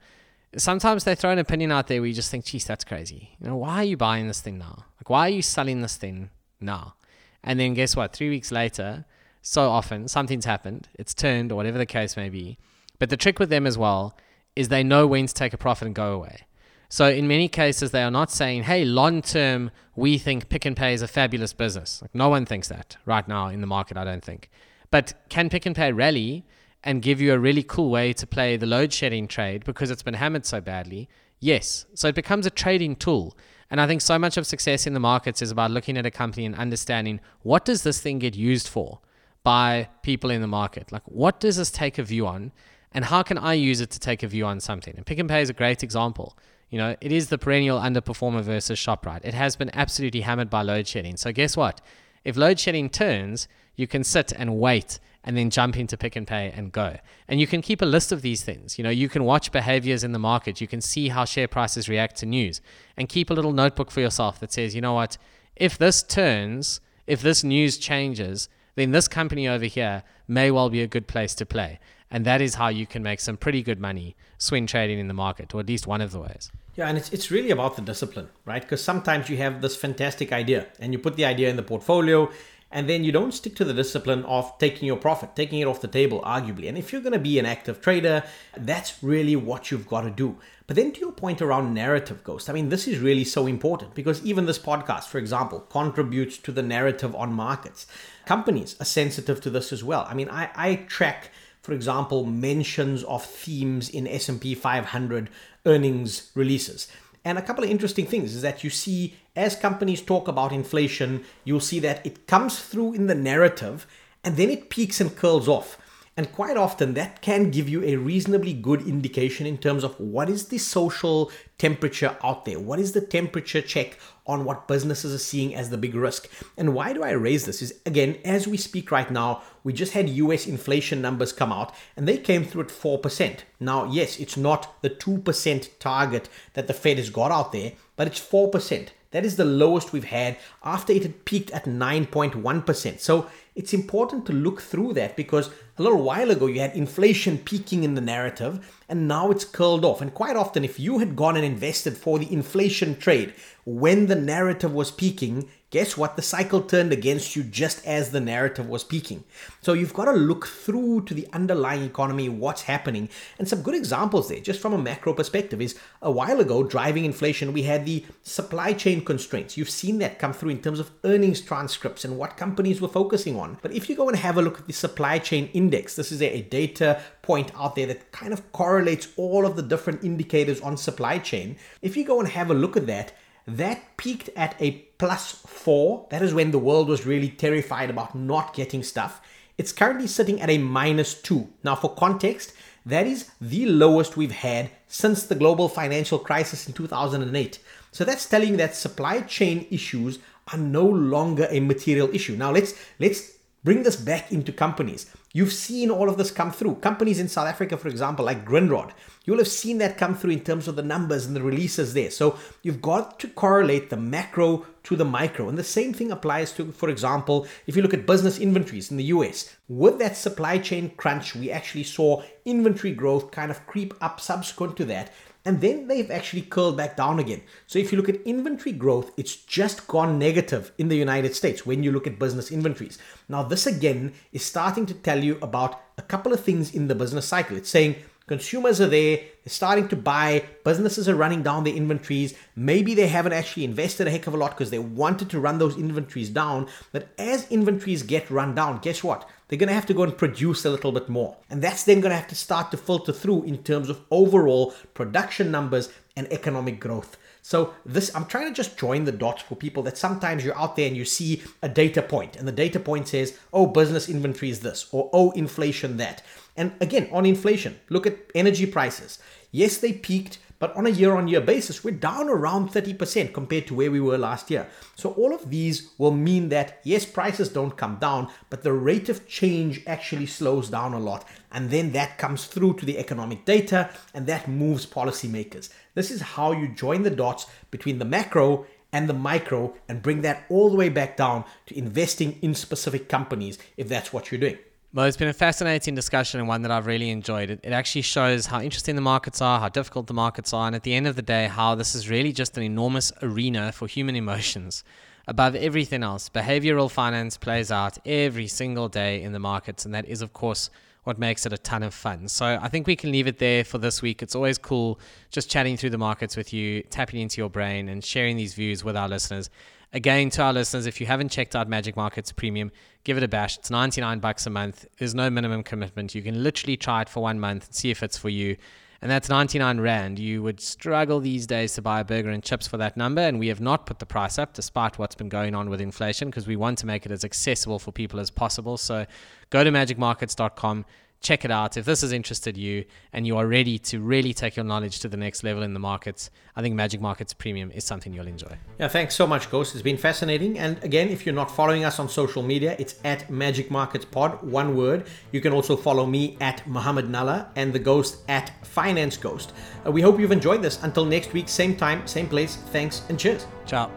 sometimes 0.58 1.03
they 1.03 1.15
throw 1.15 1.31
an 1.31 1.39
opinion 1.39 1.72
out 1.72 1.88
there 1.88 2.01
where 2.01 2.08
you 2.08 2.13
just 2.13 2.31
think, 2.31 2.46
geez, 2.46 2.65
that's 2.65 2.84
crazy. 2.84 3.36
You 3.39 3.48
know, 3.48 3.58
why 3.58 3.77
are 3.77 3.84
you 3.84 3.98
buying 3.98 4.27
this 4.27 4.41
thing 4.41 4.58
now? 4.58 4.86
Like, 5.00 5.10
why 5.10 5.27
are 5.27 5.29
you 5.29 5.41
selling 5.41 5.81
this 5.81 5.98
thing 5.98 6.29
now? 6.60 6.96
And 7.43 7.60
then 7.60 7.74
guess 7.74 7.96
what? 7.96 8.13
Three 8.13 8.29
weeks 8.29 8.51
later, 8.51 9.05
so 9.41 9.70
often 9.70 10.08
something's 10.08 10.46
happened, 10.46 10.89
it's 11.00 11.13
turned, 11.13 11.51
or 11.51 11.55
whatever 11.55 11.77
the 11.77 11.86
case 11.86 12.15
may 12.15 12.29
be. 12.29 12.58
But 13.00 13.10
the 13.10 13.17
trick 13.17 13.39
with 13.39 13.50
them 13.50 13.65
as 13.65 13.77
well 13.77 14.15
is 14.55 14.67
they 14.67 14.84
know 14.84 15.08
when 15.08 15.25
to 15.25 15.34
take 15.34 15.53
a 15.53 15.58
profit 15.58 15.88
and 15.88 15.96
go 15.96 16.13
away. 16.13 16.41
So 16.89 17.08
in 17.08 17.27
many 17.27 17.48
cases, 17.48 17.91
they 17.91 18.03
are 18.03 18.12
not 18.12 18.29
saying, 18.29 18.63
hey, 18.63 18.84
long 18.84 19.22
term, 19.22 19.72
we 19.96 20.17
think 20.17 20.50
Pick 20.50 20.65
n 20.65 20.75
Pay 20.75 20.93
is 20.93 21.01
a 21.01 21.08
fabulous 21.08 21.53
business. 21.53 22.01
Like, 22.01 22.13
no 22.13 22.27
one 22.27 22.46
thinks 22.46 22.67
that 22.67 22.98
right 23.05 23.27
now 23.27 23.48
in 23.48 23.62
the 23.62 23.67
market, 23.67 23.96
I 23.96 24.03
don't 24.03 24.24
think. 24.24 24.50
But 24.91 25.13
can 25.29 25.50
Pick 25.50 25.65
n 25.65 25.74
Pay 25.74 25.93
rally? 25.93 26.46
And 26.84 27.02
give 27.02 27.22
you 27.22 27.32
a 27.34 27.38
really 27.38 27.62
cool 27.62 27.92
way 27.92 28.12
to 28.14 28.26
play 28.26 28.58
the 28.58 28.66
load 28.66 28.92
shedding 28.92 29.28
trade 29.28 29.64
because 29.66 29.92
it's 29.92 30.02
been 30.02 30.16
hammered 30.16 30.46
so 30.46 30.62
badly? 30.62 31.10
Yes. 31.40 31.86
So 31.94 32.08
it 32.08 32.16
becomes 32.16 32.46
a 32.46 32.50
trading 32.50 32.96
tool. 32.96 33.38
And 33.70 33.80
I 33.80 33.88
think 33.88 34.02
so 34.02 34.18
much 34.18 34.36
of 34.36 34.48
success 34.48 34.88
in 34.88 34.94
the 34.94 35.00
markets 35.00 35.42
is 35.42 35.52
about 35.52 35.72
looking 35.72 35.96
at 35.96 36.06
a 36.06 36.12
company 36.12 36.46
and 36.46 36.56
understanding 36.56 37.22
what 37.44 37.66
does 37.66 37.84
this 37.84 38.02
thing 38.02 38.20
get 38.20 38.36
used 38.36 38.68
for 38.68 39.00
by 39.44 39.90
people 40.02 40.29
in 40.29 40.42
the 40.42 40.48
market? 40.48 40.92
Like 40.92 41.03
what 41.05 41.40
does 41.40 41.58
this 41.58 41.72
take 41.72 41.98
a 41.98 42.03
view 42.03 42.27
on? 42.27 42.51
And 42.92 43.05
how 43.05 43.24
can 43.24 43.38
I 43.38 43.53
use 43.53 43.79
it 43.79 43.90
to 43.92 44.00
take 44.00 44.24
a 44.24 44.27
view 44.27 44.46
on 44.46 44.60
something? 44.60 44.94
And 44.98 45.05
Pick 45.05 45.20
n 45.20 45.27
Pay 45.27 45.42
is 45.42 45.50
a 45.50 45.53
great 45.53 45.84
example. 45.84 46.38
You 46.70 46.77
know, 46.77 46.96
it 47.00 47.12
is 47.12 47.29
the 47.29 47.38
perennial 47.38 47.79
underperformer 47.79 48.42
versus 48.42 48.79
ShopRite. 48.79 49.24
It 49.24 49.34
has 49.34 49.55
been 49.55 49.70
absolutely 49.74 50.22
hammered 50.22 50.50
by 50.50 50.62
load 50.62 50.88
shedding. 50.88 51.16
So 51.18 51.32
guess 51.32 51.55
what? 51.55 51.79
If 52.24 52.38
load 52.38 52.60
shedding 52.60 52.90
turns, 52.90 53.48
you 53.75 53.88
can 53.88 54.03
sit 54.03 54.32
and 54.34 54.60
wait 54.60 55.00
and 55.24 55.38
then 55.38 55.50
jump 55.50 55.77
into 55.77 55.98
Pick 55.98 56.18
n 56.18 56.25
Pay 56.25 56.51
and 56.55 56.72
go. 56.72 56.98
And 57.27 57.40
you 57.40 57.48
can 57.48 57.62
keep 57.62 57.81
a 57.81 57.86
list 57.86 58.12
of 58.12 58.22
these 58.22 58.44
things. 58.44 58.77
You 58.77 58.84
know, 58.84 58.90
you 58.90 59.10
can 59.10 59.24
watch 59.24 59.51
behaviors 59.51 60.03
in 60.03 60.12
the 60.12 60.20
market. 60.20 60.62
You 60.62 60.68
can 60.68 60.81
see 60.81 61.10
how 61.10 61.25
share 61.25 61.48
prices 61.48 61.88
react 61.88 62.18
to 62.18 62.25
news 62.25 62.62
and 62.98 63.07
keep 63.07 63.29
a 63.29 63.34
little 63.34 63.53
notebook 63.53 63.92
for 63.92 64.01
yourself 64.01 64.40
that 64.40 64.51
says, 64.51 64.74
you 64.74 64.81
know 64.81 64.94
what, 64.94 65.18
if 65.55 65.77
this 65.77 66.01
turns, 66.01 66.81
if 67.05 67.22
this 67.22 67.44
news 67.44 67.77
changes, 67.77 68.50
then 68.75 68.92
this 68.92 69.07
company 69.07 69.48
over 69.48 69.66
here 69.66 70.03
may 70.27 70.50
well 70.50 70.70
be 70.70 70.81
a 70.81 70.88
good 70.88 71.07
place 71.07 71.36
to 71.36 71.46
play. 71.46 71.79
And 72.10 72.25
that 72.25 72.42
is 72.42 72.55
how 72.55 72.68
you 72.68 72.86
can 72.86 73.03
make 73.03 73.20
some 73.20 73.38
pretty 73.38 73.64
good 73.64 73.79
money 73.79 74.16
swing 74.38 74.66
trading 74.68 75.00
in 75.00 75.07
the 75.07 75.14
market, 75.14 75.53
or 75.53 75.60
at 75.60 75.68
least 75.68 75.88
one 75.88 76.01
of 76.01 76.12
the 76.12 76.20
ways. 76.20 76.51
Yeah, 76.75 76.88
and 76.88 76.98
it's, 76.98 77.10
it's 77.12 77.31
really 77.31 77.51
about 77.51 77.75
the 77.75 77.81
discipline, 77.81 78.29
right? 78.46 78.62
Because 78.62 78.84
sometimes 78.84 79.29
you 79.29 79.38
have 79.38 79.62
this 79.62 79.75
fantastic 79.75 80.31
idea 80.34 80.68
and 80.79 80.94
you 80.94 81.00
put 81.00 81.16
the 81.16 81.25
idea 81.25 81.50
in 81.50 81.57
the 81.57 81.64
portfolio 81.64 82.29
and 82.72 82.90
then 82.90 83.03
you 83.03 83.12
don't 83.12 83.34
stick 83.34 83.55
to 83.55 83.66
the 83.66 83.74
discipline 83.74 84.24
of 84.25 84.57
taking 84.57 84.88
your 84.88 84.98
profit, 84.98 85.36
taking 85.36 85.60
it 85.60 85.68
off 85.68 85.81
the 85.81 85.88
table, 85.88 86.22
arguably. 86.22 86.70
And 86.70 86.77
if 86.77 86.92
you're 86.92 87.01
going 87.01 87.14
to 87.14 87.20
be 87.20 87.38
an 87.38 87.46
active 87.46 87.81
trader, 87.81 88.24
that's 88.55 89.03
really 89.03 89.36
what 89.36 89.72
you've 89.72 89.88
got 89.88 90.01
to 90.01 90.10
do. 90.10 90.38
But 90.68 90.77
then 90.77 90.94
to 90.94 91.00
your 91.01 91.12
point 91.12 91.42
around 91.42 91.74
narrative 91.74 92.24
ghost, 92.24 92.50
I 92.50 92.53
mean, 92.53 92.70
this 92.70 92.88
is 92.88 93.00
really 93.00 93.25
so 93.25 93.46
important 93.46 93.94
because 93.94 94.24
even 94.25 94.46
this 94.46 94.60
podcast, 94.60 95.05
for 95.05 95.18
example, 95.18 95.60
contributes 95.60 96.38
to 96.38 96.51
the 96.53 96.64
narrative 96.64 97.14
on 97.14 97.34
markets. 97.34 97.88
Companies 98.25 98.77
are 98.79 98.86
sensitive 98.86 99.42
to 99.42 99.50
this 99.50 99.74
as 99.74 99.84
well. 99.84 100.05
I 100.10 100.14
mean, 100.14 100.29
I, 100.29 100.50
I 100.55 100.75
track, 100.75 101.31
for 101.62 101.74
example, 101.74 102.25
mentions 102.25 103.03
of 103.03 103.25
themes 103.25 103.90
in 103.90 104.07
S&P 104.07 104.55
500 104.55 105.29
earnings 105.66 106.31
releases. 106.36 106.88
And 107.24 107.38
a 107.38 107.42
couple 107.42 107.64
of 107.64 107.70
interesting 107.70 108.05
things 108.05 108.36
is 108.36 108.42
that 108.42 108.64
you 108.64 108.70
see 108.70 109.16
as 109.36 109.55
companies 109.55 110.01
talk 110.01 110.27
about 110.27 110.51
inflation, 110.51 111.24
you'll 111.44 111.60
see 111.60 111.79
that 111.79 112.05
it 112.05 112.27
comes 112.27 112.60
through 112.60 112.94
in 112.94 113.07
the 113.07 113.16
narrative 113.16 113.86
and 114.24 114.38
then 114.38 114.50
it 114.50 114.70
peaks 114.70 115.00
and 115.00 115.16
curls 115.16 115.48
off. 115.48 115.77
And 116.18 116.32
quite 116.34 116.58
often 116.58 116.94
that 116.96 117.22
can 117.22 117.52
give 117.52 117.70
you 117.70 117.84
a 117.84 117.96
reasonably 117.96 118.54
good 118.54 118.82
indication 118.82 119.48
in 119.48 119.58
terms 119.58 119.84
of 119.84 119.98
what 119.98 120.30
is 120.30 120.48
the 120.48 120.58
social 120.58 121.32
temperature 121.58 122.18
out 122.22 122.44
there? 122.44 122.60
What 122.60 122.80
is 122.80 122.92
the 122.92 123.00
temperature 123.00 123.62
check 123.62 123.98
on 124.28 124.44
what 124.44 124.68
businesses 124.68 125.14
are 125.14 125.24
seeing 125.24 125.56
as 125.56 125.70
the 125.70 125.78
big 125.78 125.96
risk? 125.96 126.30
And 126.58 126.74
why 126.74 126.92
do 126.92 127.02
I 127.02 127.12
raise 127.12 127.46
this? 127.46 127.62
Is 127.62 127.80
again, 127.86 128.18
as 128.26 128.46
we 128.46 128.58
speak 128.58 128.92
right 128.92 129.10
now, 129.10 129.42
we 129.64 129.72
just 129.72 129.94
had 129.94 130.10
US 130.10 130.48
inflation 130.48 131.02
numbers 131.02 131.32
come 131.32 131.54
out 131.54 131.74
and 131.96 132.06
they 132.06 132.18
came 132.18 132.44
through 132.44 132.64
at 132.64 132.68
4%. 132.68 133.40
Now, 133.62 133.86
yes, 133.86 134.20
it's 134.20 134.36
not 134.36 134.82
the 134.82 134.90
2% 134.90 135.70
target 135.80 136.28
that 136.54 136.68
the 136.68 136.74
Fed 136.74 136.98
has 136.98 137.10
got 137.10 137.32
out 137.32 137.54
there, 137.54 137.72
but 137.96 138.08
it's 138.08 138.20
4%. 138.20 138.90
That 139.12 139.26
is 139.26 139.36
the 139.36 139.46
lowest 139.46 139.92
we've 139.92 140.06
had 140.06 140.38
after 140.64 140.94
it 140.94 141.04
had 141.04 141.26
peaked 141.26 141.52
at 141.52 141.66
9.1%. 141.66 143.00
So 143.00 143.30
it's 143.55 143.74
important 143.74 144.25
to 144.25 144.33
look 144.33 144.61
through 144.61 144.94
that 144.94 145.18
because 145.18 145.50
a 145.77 145.83
little 145.83 146.01
while 146.01 146.31
ago 146.31 146.48
you 146.48 146.61
had 146.61 146.75
inflation 146.75 147.37
peaking 147.37 147.83
in 147.83 147.96
the 147.96 148.01
narrative 148.01 148.81
and 148.87 149.07
now 149.07 149.29
it's 149.29 149.44
curled 149.44 149.83
off. 149.83 150.01
And 150.01 150.14
quite 150.14 150.35
often, 150.35 150.64
if 150.64 150.79
you 150.79 151.00
had 151.00 151.16
gone 151.16 151.35
and 151.35 151.46
invested 151.46 151.98
for 151.98 152.18
the 152.18 152.31
inflation 152.31 152.98
trade 152.98 153.33
when 153.66 154.07
the 154.07 154.16
narrative 154.16 154.74
was 154.74 154.92
peaking, 154.92 155.50
guess 155.72 155.98
what? 155.98 156.16
The 156.16 156.22
cycle 156.22 156.62
turned 156.62 156.92
against 156.92 157.36
you 157.36 157.44
just 157.44 157.86
as 157.88 158.12
the 158.12 158.20
narrative 158.20 158.68
was 158.68 158.84
peaking. 158.84 159.24
So 159.62 159.74
you've 159.74 159.94
got 159.94 160.05
to 160.05 160.12
look 160.12 160.46
through 160.46 161.05
to 161.05 161.14
the 161.14 161.27
underlying 161.34 161.84
economy, 161.84 162.29
what's 162.29 162.64
happening. 162.64 163.10
And 163.40 163.48
some 163.48 163.62
good 163.62 163.74
examples 163.74 164.29
there, 164.29 164.42
just 164.42 164.60
from 164.60 164.74
a 164.74 164.77
macro 164.77 165.14
perspective, 165.14 165.62
is 165.62 165.79
a 166.01 166.12
while 166.12 166.40
ago, 166.40 166.64
driving 166.64 167.05
inflation, 167.05 167.53
we 167.53 167.64
had 167.64 167.86
the 167.86 168.05
supply 168.22 168.74
chain 168.74 169.03
constraints. 169.03 169.57
You've 169.57 169.70
seen 169.70 169.98
that 170.00 170.20
come 170.20 170.34
through 170.34 170.50
in 170.51 170.62
terms 170.62 170.79
of 170.79 170.92
earnings 171.05 171.42
transcripts 171.42 172.03
and 172.03 172.18
what 172.18 172.38
companies 172.38 172.81
were 172.81 172.88
focusing 172.88 173.40
on. 173.40 173.57
But 173.62 173.72
if 173.72 173.90
you 173.90 173.96
go 173.96 174.10
and 174.10 174.18
have 174.18 174.38
a 174.38 174.42
look 174.42 174.60
at 174.60 174.68
the 174.68 174.74
supply 174.74 175.20
chain 175.20 175.50
index, 175.53 175.96
this 175.96 176.12
is 176.12 176.22
a 176.22 176.42
data 176.42 177.01
point 177.22 177.51
out 177.55 177.75
there 177.75 177.88
that 177.88 178.12
kind 178.12 178.34
of 178.34 178.51
correlates 178.51 179.07
all 179.16 179.46
of 179.46 179.55
the 179.55 179.62
different 179.62 180.03
indicators 180.03 180.60
on 180.60 180.75
supply 180.75 181.18
chain. 181.18 181.55
If 181.81 181.96
you 181.96 182.03
go 182.03 182.20
and 182.20 182.27
have 182.27 182.51
a 182.51 182.53
look 182.53 182.75
at 182.75 182.88
that, 182.88 183.14
that 183.48 183.98
peaked 183.98 184.30
at 184.36 184.56
a 184.60 184.72
plus 184.98 185.32
four. 185.48 186.08
That 186.10 186.22
is 186.22 186.34
when 186.34 186.51
the 186.51 186.60
world 186.60 186.88
was 186.88 187.06
really 187.06 187.30
terrified 187.30 187.90
about 187.90 188.16
not 188.16 188.54
getting 188.54 188.84
stuff. 188.84 189.22
It's 189.58 189.72
currently 189.72 190.08
sitting 190.08 190.42
at 190.42 190.50
a 190.50 190.58
minus 190.58 191.14
two. 191.14 191.50
Now, 191.64 191.75
for 191.75 191.94
context, 191.94 192.54
that 192.86 193.06
is 193.06 193.30
the 193.40 193.66
lowest 193.68 194.18
we've 194.18 194.32
had 194.32 194.72
since 194.88 195.24
the 195.24 195.36
global 195.36 195.70
financial 195.70 196.18
crisis 196.18 196.68
in 196.68 196.74
2008. 196.74 197.60
So 197.92 198.04
that's 198.04 198.27
telling 198.27 198.58
that 198.58 198.75
supply 198.75 199.22
chain 199.22 199.68
issues 199.70 200.20
are 200.51 200.58
no 200.58 200.86
longer 200.86 201.48
a 201.50 201.60
material 201.60 202.10
issue. 202.14 202.36
Now 202.36 202.51
let's 202.51 202.74
let's 203.00 203.34
bring 203.64 203.84
this 203.84 203.96
back 203.96 204.32
into 204.32 204.52
companies. 204.52 205.06
You've 205.34 205.54
seen 205.54 205.90
all 205.90 206.10
of 206.10 206.18
this 206.18 206.32
come 206.32 206.52
through. 206.52 206.76
Companies 206.76 207.20
in 207.20 207.30
South 207.30 207.48
Africa, 207.48 207.78
for 207.78 207.88
example, 207.88 208.26
like 208.26 208.46
Grindrod, 208.46 208.92
you'll 209.24 209.38
have 209.38 209.48
seen 209.48 209.78
that 209.78 209.98
come 209.98 210.16
through 210.16 210.32
in 210.32 210.42
terms 210.42 210.68
of 210.68 210.76
the 210.76 210.82
numbers 210.82 211.26
and 211.26 211.36
the 211.36 211.42
releases 211.42 211.94
there. 211.94 212.12
So 212.12 212.38
you've 212.64 212.82
got 212.82 213.20
to 213.22 213.28
correlate 213.28 213.90
the 213.90 213.98
macro 213.98 214.66
to 214.84 214.96
the 214.96 215.06
micro. 215.06 215.48
And 215.48 215.58
the 215.58 215.64
same 215.64 215.94
thing 215.94 216.12
applies 216.12 216.52
to, 216.54 216.72
for 216.72 216.90
example, 216.90 217.48
if 217.68 217.76
you 217.76 217.82
look 217.82 217.94
at 217.94 218.06
business 218.06 218.40
inventories 218.40 218.92
in 218.92 218.98
the 218.98 219.06
US. 219.06 219.56
With 219.70 220.00
that 220.00 220.18
supply 220.18 220.58
chain 220.58 220.92
crunch, 220.98 221.36
we 221.36 221.52
actually 221.52 221.84
saw 221.84 222.24
inventory 222.46 222.94
growth 222.94 223.32
kind 223.32 223.52
of 223.52 223.66
creep 223.68 223.94
up 224.02 224.20
subsequent 224.20 224.76
to 224.78 224.86
that 224.86 225.12
and 225.46 225.62
then 225.62 225.88
they've 225.88 226.12
actually 226.12 226.44
curled 226.44 226.77
back 226.77 226.96
down 226.96 227.20
again. 227.20 227.42
So 227.68 227.80
if 227.80 227.92
you 227.92 227.98
look 227.98 228.10
at 228.10 228.22
inventory 228.24 228.74
growth, 228.74 229.12
it's 229.18 229.36
just 229.36 229.88
gone 229.88 230.20
negative 230.20 230.72
in 230.77 230.88
the 230.88 230.98
United 230.98 231.36
States 231.36 231.66
when 231.66 231.84
you 231.84 231.92
look 231.92 232.08
at 232.08 232.20
business 232.20 232.51
inventories. 232.51 233.00
Now, 233.27 233.44
this 233.44 233.66
again 233.66 234.14
is 234.32 234.46
starting 234.46 234.86
to 234.88 234.94
tell 234.94 235.24
you 235.24 235.38
about 235.42 235.82
a 235.98 236.04
couple 236.04 236.34
of 236.34 236.44
things 236.44 236.74
in 236.74 236.88
the 236.88 236.96
business 236.96 237.27
cycle. 237.27 237.58
It's 237.58 237.70
saying 237.70 237.96
consumers 238.27 238.80
are 238.80 238.88
there, 238.88 239.18
they're 239.18 239.48
starting 239.48 239.88
to 239.90 239.96
buy, 239.96 240.46
businesses 240.64 241.10
are 241.10 241.16
running 241.16 241.44
down 241.44 241.64
their 241.64 241.74
inventories. 241.74 242.36
Maybe 242.56 242.94
they 242.94 243.08
haven't 243.08 243.34
actually 243.34 243.66
invested 243.66 244.08
a 244.08 244.12
heck 244.12 244.27
of 244.27 244.34
a 244.34 244.38
lot 244.38 244.51
because 244.51 244.70
they 244.70 244.80
wanted 244.80 245.30
to 245.32 245.40
run 245.40 245.58
those 245.58 245.77
inventories 245.77 246.30
down. 246.30 246.68
But 246.92 247.10
as 247.18 247.51
inventories 247.51 248.04
get 248.04 248.30
run 248.30 248.54
down, 248.54 248.80
guess 248.80 249.04
what? 249.04 249.27
They're 249.51 249.59
going 249.59 249.68
to 249.68 249.75
have 249.75 249.85
to 249.85 249.94
go 249.94 250.03
and 250.03 250.18
produce 250.18 250.64
a 250.64 250.70
little 250.70 250.94
bit 250.94 251.09
more. 251.09 251.35
And 251.50 251.61
that's 251.61 251.83
then 251.83 252.00
going 252.00 252.11
to 252.11 252.16
have 252.16 252.29
to 252.29 252.35
start 252.35 252.72
to 252.72 252.77
filter 252.77 253.11
through 253.11 253.44
in 253.44 253.61
terms 253.64 253.90
of 253.90 254.00
overall 254.09 254.74
production 254.94 255.51
numbers 255.51 255.90
and 256.16 256.31
economic 256.31 256.79
growth. 256.79 257.18
So 257.42 257.74
this 257.85 258.16
I'm 258.16 258.27
trying 258.27 258.48
to 258.48 258.53
just 258.53 258.77
join 258.77 259.03
the 259.03 259.11
dots 259.11 259.42
for 259.42 259.55
people 259.55 259.83
that 259.83 259.98
sometimes 259.98 260.46
you're 260.46 260.57
out 260.57 260.77
there 260.77 260.87
and 260.87 260.96
you 260.96 261.03
see 261.03 261.44
a 261.61 261.68
data 261.68 262.01
point 262.01 262.37
and 262.37 262.48
the 262.48 262.53
data 262.53 262.79
point 262.79 263.09
says, 263.09 263.37
"Oh, 263.51 263.66
business 263.66 264.07
inventory 264.07 264.51
is 264.51 264.61
this," 264.61 264.87
or 264.94 265.09
"Oh, 265.11 265.31
inflation 265.31 265.98
that." 265.98 266.24
And 266.55 266.72
again, 266.79 267.09
on 267.11 267.25
inflation, 267.25 267.77
look 267.90 268.07
at 268.07 268.20
energy 268.33 268.66
prices. 268.66 269.20
Yes, 269.51 269.77
they 269.77 269.92
peaked 269.92 270.37
but 270.62 270.78
on 270.78 270.86
a 270.86 270.92
year 270.92 271.16
on 271.16 271.28
year 271.28 271.42
basis, 271.42 271.84
we're 271.84 271.90
down 271.90 272.30
around 272.30 272.70
30% 272.70 273.34
compared 273.34 273.66
to 273.66 273.74
where 273.74 273.90
we 273.90 274.00
were 274.00 274.20
last 274.20 274.52
year. 274.52 274.68
So 274.96 275.10
all 275.14 275.34
of 275.34 275.50
these 275.50 275.90
will 275.98 276.12
mean 276.12 276.50
that 276.50 276.80
yes, 276.84 277.04
prices 277.04 277.50
don't 277.50 277.76
come 277.76 277.96
down, 277.96 278.30
but 278.52 278.62
the 278.62 278.72
rate 278.72 279.10
of 279.10 279.28
change 279.28 279.82
actually 279.88 280.28
slows 280.28 280.70
down 280.70 280.94
a 280.94 281.00
lot. 281.00 281.28
And 281.52 281.72
then 281.72 281.94
that 281.94 282.20
comes 282.20 282.46
through 282.46 282.76
to 282.76 282.86
the 282.86 283.00
economic 283.00 283.44
data 283.44 283.90
and 284.14 284.28
that 284.28 284.48
moves 284.48 284.86
policymakers. 284.86 285.70
This 285.96 286.12
is 286.12 286.22
how 286.22 286.52
you 286.52 286.68
join 286.68 287.02
the 287.02 287.10
dots 287.10 287.48
between 287.72 287.98
the 287.98 288.06
macro 288.06 288.68
and 288.94 289.10
the 289.10 289.14
micro 289.14 289.74
and 289.90 290.04
bring 290.04 290.22
that 290.22 290.44
all 290.48 290.70
the 290.70 290.78
way 290.78 290.90
back 290.90 291.18
down 291.18 291.44
to 291.66 291.78
investing 291.78 292.38
in 292.44 292.54
specific 292.54 293.10
companies 293.10 293.58
if 293.78 293.90
that's 293.90 294.14
what 294.14 294.32
you're 294.32 294.40
doing. 294.40 294.60
Well, 294.94 295.06
it's 295.06 295.16
been 295.16 295.30
a 295.30 295.34
fascinating 295.34 295.96
discussion 295.96 296.42
and 296.42 296.50
one 296.50 296.64
that 296.64 296.72
I've 296.72 296.86
really 296.86 297.12
enjoyed. 297.12 297.50
It, 297.50 297.62
it 297.64 297.72
actually 297.72 298.01
shows 298.01 298.48
how 298.48 298.60
interesting 298.60 298.96
the 298.96 299.01
markets 299.01 299.42
are, 299.42 299.58
how 299.58 299.70
difficult 299.70 300.08
the 300.08 300.14
markets 300.14 300.51
are, 300.51 300.68
and 300.68 300.75
at 300.75 300.84
the 300.84 300.94
end 300.94 301.08
of 301.08 301.16
the 301.16 301.22
day, 301.22 301.48
how 301.48 301.75
this 301.75 301.96
is 301.96 302.10
really 302.10 302.34
just 302.34 302.58
an 302.58 302.64
enormous 302.64 303.14
arena 303.22 303.72
for 303.72 303.88
human 303.88 304.18
emotions. 304.18 304.84
Above 305.30 305.56
everything 305.56 306.04
else, 306.04 306.27
behavioral 306.27 306.92
finance 306.92 307.38
plays 307.38 307.72
out 307.72 308.00
every 308.06 308.48
single 308.48 308.90
day 308.90 309.24
in 309.24 309.32
the 309.32 309.40
markets, 309.40 309.86
and 309.86 309.96
that 309.96 310.06
is, 310.10 310.22
of 310.22 310.34
course, 310.34 310.70
what 311.06 311.18
makes 311.18 311.46
it 311.46 311.54
a 311.54 311.58
ton 311.58 311.84
of 311.84 311.94
fun. 311.94 312.27
So 312.27 312.60
I 312.62 312.68
think 312.68 312.86
we 312.86 312.98
can 312.98 313.14
leave 313.14 313.27
it 313.27 313.40
there 313.40 313.64
for 313.64 313.77
this 313.77 314.01
week. 314.01 314.22
It's 314.22 314.36
always 314.36 314.58
cool 314.58 315.00
just 315.30 315.50
chatting 315.50 315.77
through 315.77 315.92
the 315.92 315.98
markets 315.98 316.36
with 316.36 316.51
you, 316.51 316.84
tapping 316.84 317.22
into 317.22 317.40
your 317.40 317.50
brain, 317.50 317.88
and 317.88 318.04
sharing 318.04 318.36
these 318.36 318.56
views 318.56 318.84
with 318.84 318.98
our 318.98 319.08
listeners. 319.08 319.50
Again, 319.94 320.30
to 320.32 320.42
our 320.42 320.54
listeners, 320.54 320.86
if 320.86 321.01
you 321.01 321.08
haven't 321.08 321.30
checked 321.30 321.56
out 321.56 321.68
Magic 321.68 321.98
Markets 321.98 322.32
Premium, 322.32 322.72
give 323.04 323.18
it 323.18 323.24
a 323.24 323.27
bash. 323.27 323.58
It's 323.58 323.70
99 323.70 324.20
bucks 324.20 324.46
a 324.46 324.50
month. 324.50 324.86
There's 324.98 325.14
no 325.14 325.30
minimum 325.30 325.64
commitment. 325.64 326.16
You 326.16 326.22
can 326.22 326.44
literally 326.44 326.77
try 326.77 327.01
it 327.01 327.10
for 327.10 327.22
one 327.22 327.42
month 327.42 327.66
and 327.68 327.75
see 327.75 327.92
if 327.92 328.01
it's 328.01 328.18
for 328.18 328.30
you. 328.30 328.56
And 329.01 329.12
that's 329.12 329.27
99 329.27 329.82
Rand. 329.82 330.18
You 330.20 330.44
would 330.44 330.62
struggle 330.62 331.20
these 331.20 331.46
days 331.46 331.74
to 331.74 331.82
buy 331.82 332.00
a 332.00 332.04
burger 332.06 332.30
and 332.30 332.42
chips 332.42 332.68
for 332.68 332.77
that 332.77 332.96
number. 332.96 333.22
And 333.22 333.38
we 333.38 333.48
have 333.48 333.60
not 333.60 333.86
put 333.86 334.00
the 334.00 334.06
price 334.06 334.38
up 334.40 334.54
despite 334.54 334.98
what's 334.98 335.16
been 335.16 335.27
going 335.27 335.56
on 335.56 335.70
with 335.70 335.82
inflation 335.82 336.30
because 336.30 336.48
we 336.48 336.56
want 336.56 336.77
to 336.80 336.86
make 336.86 337.06
it 337.06 337.12
as 337.12 337.25
accessible 337.25 337.80
for 337.80 337.92
people 337.92 338.20
as 338.20 338.30
possible. 338.30 338.77
So 338.77 339.06
go 339.50 339.64
to 339.64 339.72
magicmarkets.com 339.72 340.86
check 341.22 341.46
it 341.46 341.51
out. 341.51 341.77
If 341.77 341.86
this 341.86 342.01
has 342.01 342.12
interested 342.12 342.57
you 342.57 342.84
and 343.14 343.25
you 343.25 343.38
are 343.38 343.46
ready 343.48 343.77
to 343.79 344.00
really 344.00 344.34
take 344.34 344.55
your 344.55 344.66
knowledge 344.66 345.00
to 345.01 345.07
the 345.07 345.18
next 345.18 345.44
level 345.44 345.62
in 345.62 345.74
the 345.74 345.79
markets, 345.79 346.31
I 346.55 346.62
think 346.62 346.75
Magic 346.75 347.00
Markets 347.00 347.34
Premium 347.34 347.72
is 347.72 347.84
something 347.84 348.12
you'll 348.12 348.27
enjoy. 348.27 348.57
Yeah, 348.79 348.88
thanks 348.88 349.16
so 349.16 349.27
much, 349.27 349.50
Ghost. 349.51 349.75
It's 349.75 349.84
been 349.84 349.98
fascinating. 349.98 350.57
And 350.57 350.84
again, 350.84 351.10
if 351.10 351.25
you're 351.25 351.36
not 351.36 351.51
following 351.51 351.86
us 351.86 352.00
on 352.00 352.10
social 352.10 352.42
media, 352.42 352.75
it's 352.79 352.96
at 353.03 353.29
Magic 353.29 353.70
Markets 353.70 354.05
Pod, 354.05 354.42
one 354.42 354.75
word. 354.75 355.05
You 355.31 355.42
can 355.42 355.53
also 355.53 355.77
follow 355.77 356.05
me 356.05 356.38
at 356.42 356.66
Mohammed 356.68 357.05
Nalla 357.05 357.50
and 357.55 357.72
the 357.72 357.79
Ghost 357.79 358.24
at 358.27 358.51
Finance 358.66 359.18
Ghost. 359.18 359.53
Uh, 359.86 359.92
we 359.92 360.01
hope 360.01 360.20
you've 360.20 360.31
enjoyed 360.31 360.62
this. 360.62 360.81
Until 360.84 361.05
next 361.05 361.34
week, 361.34 361.48
same 361.48 361.75
time, 361.75 362.05
same 362.07 362.27
place. 362.27 362.55
Thanks 362.55 363.03
and 363.10 363.20
cheers. 363.20 363.46
Ciao. 363.68 363.92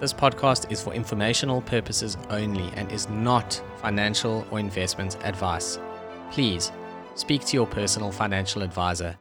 This 0.00 0.12
podcast 0.12 0.70
is 0.70 0.82
for 0.82 0.92
informational 0.92 1.62
purposes 1.62 2.16
only 2.28 2.70
and 2.76 2.90
is 2.92 3.08
not 3.08 3.60
financial 3.80 4.46
or 4.50 4.58
investment 4.58 5.16
advice 5.24 5.78
please 6.34 6.72
speak 7.14 7.44
to 7.44 7.56
your 7.56 7.64
personal 7.64 8.10
financial 8.10 8.62
advisor 8.62 9.16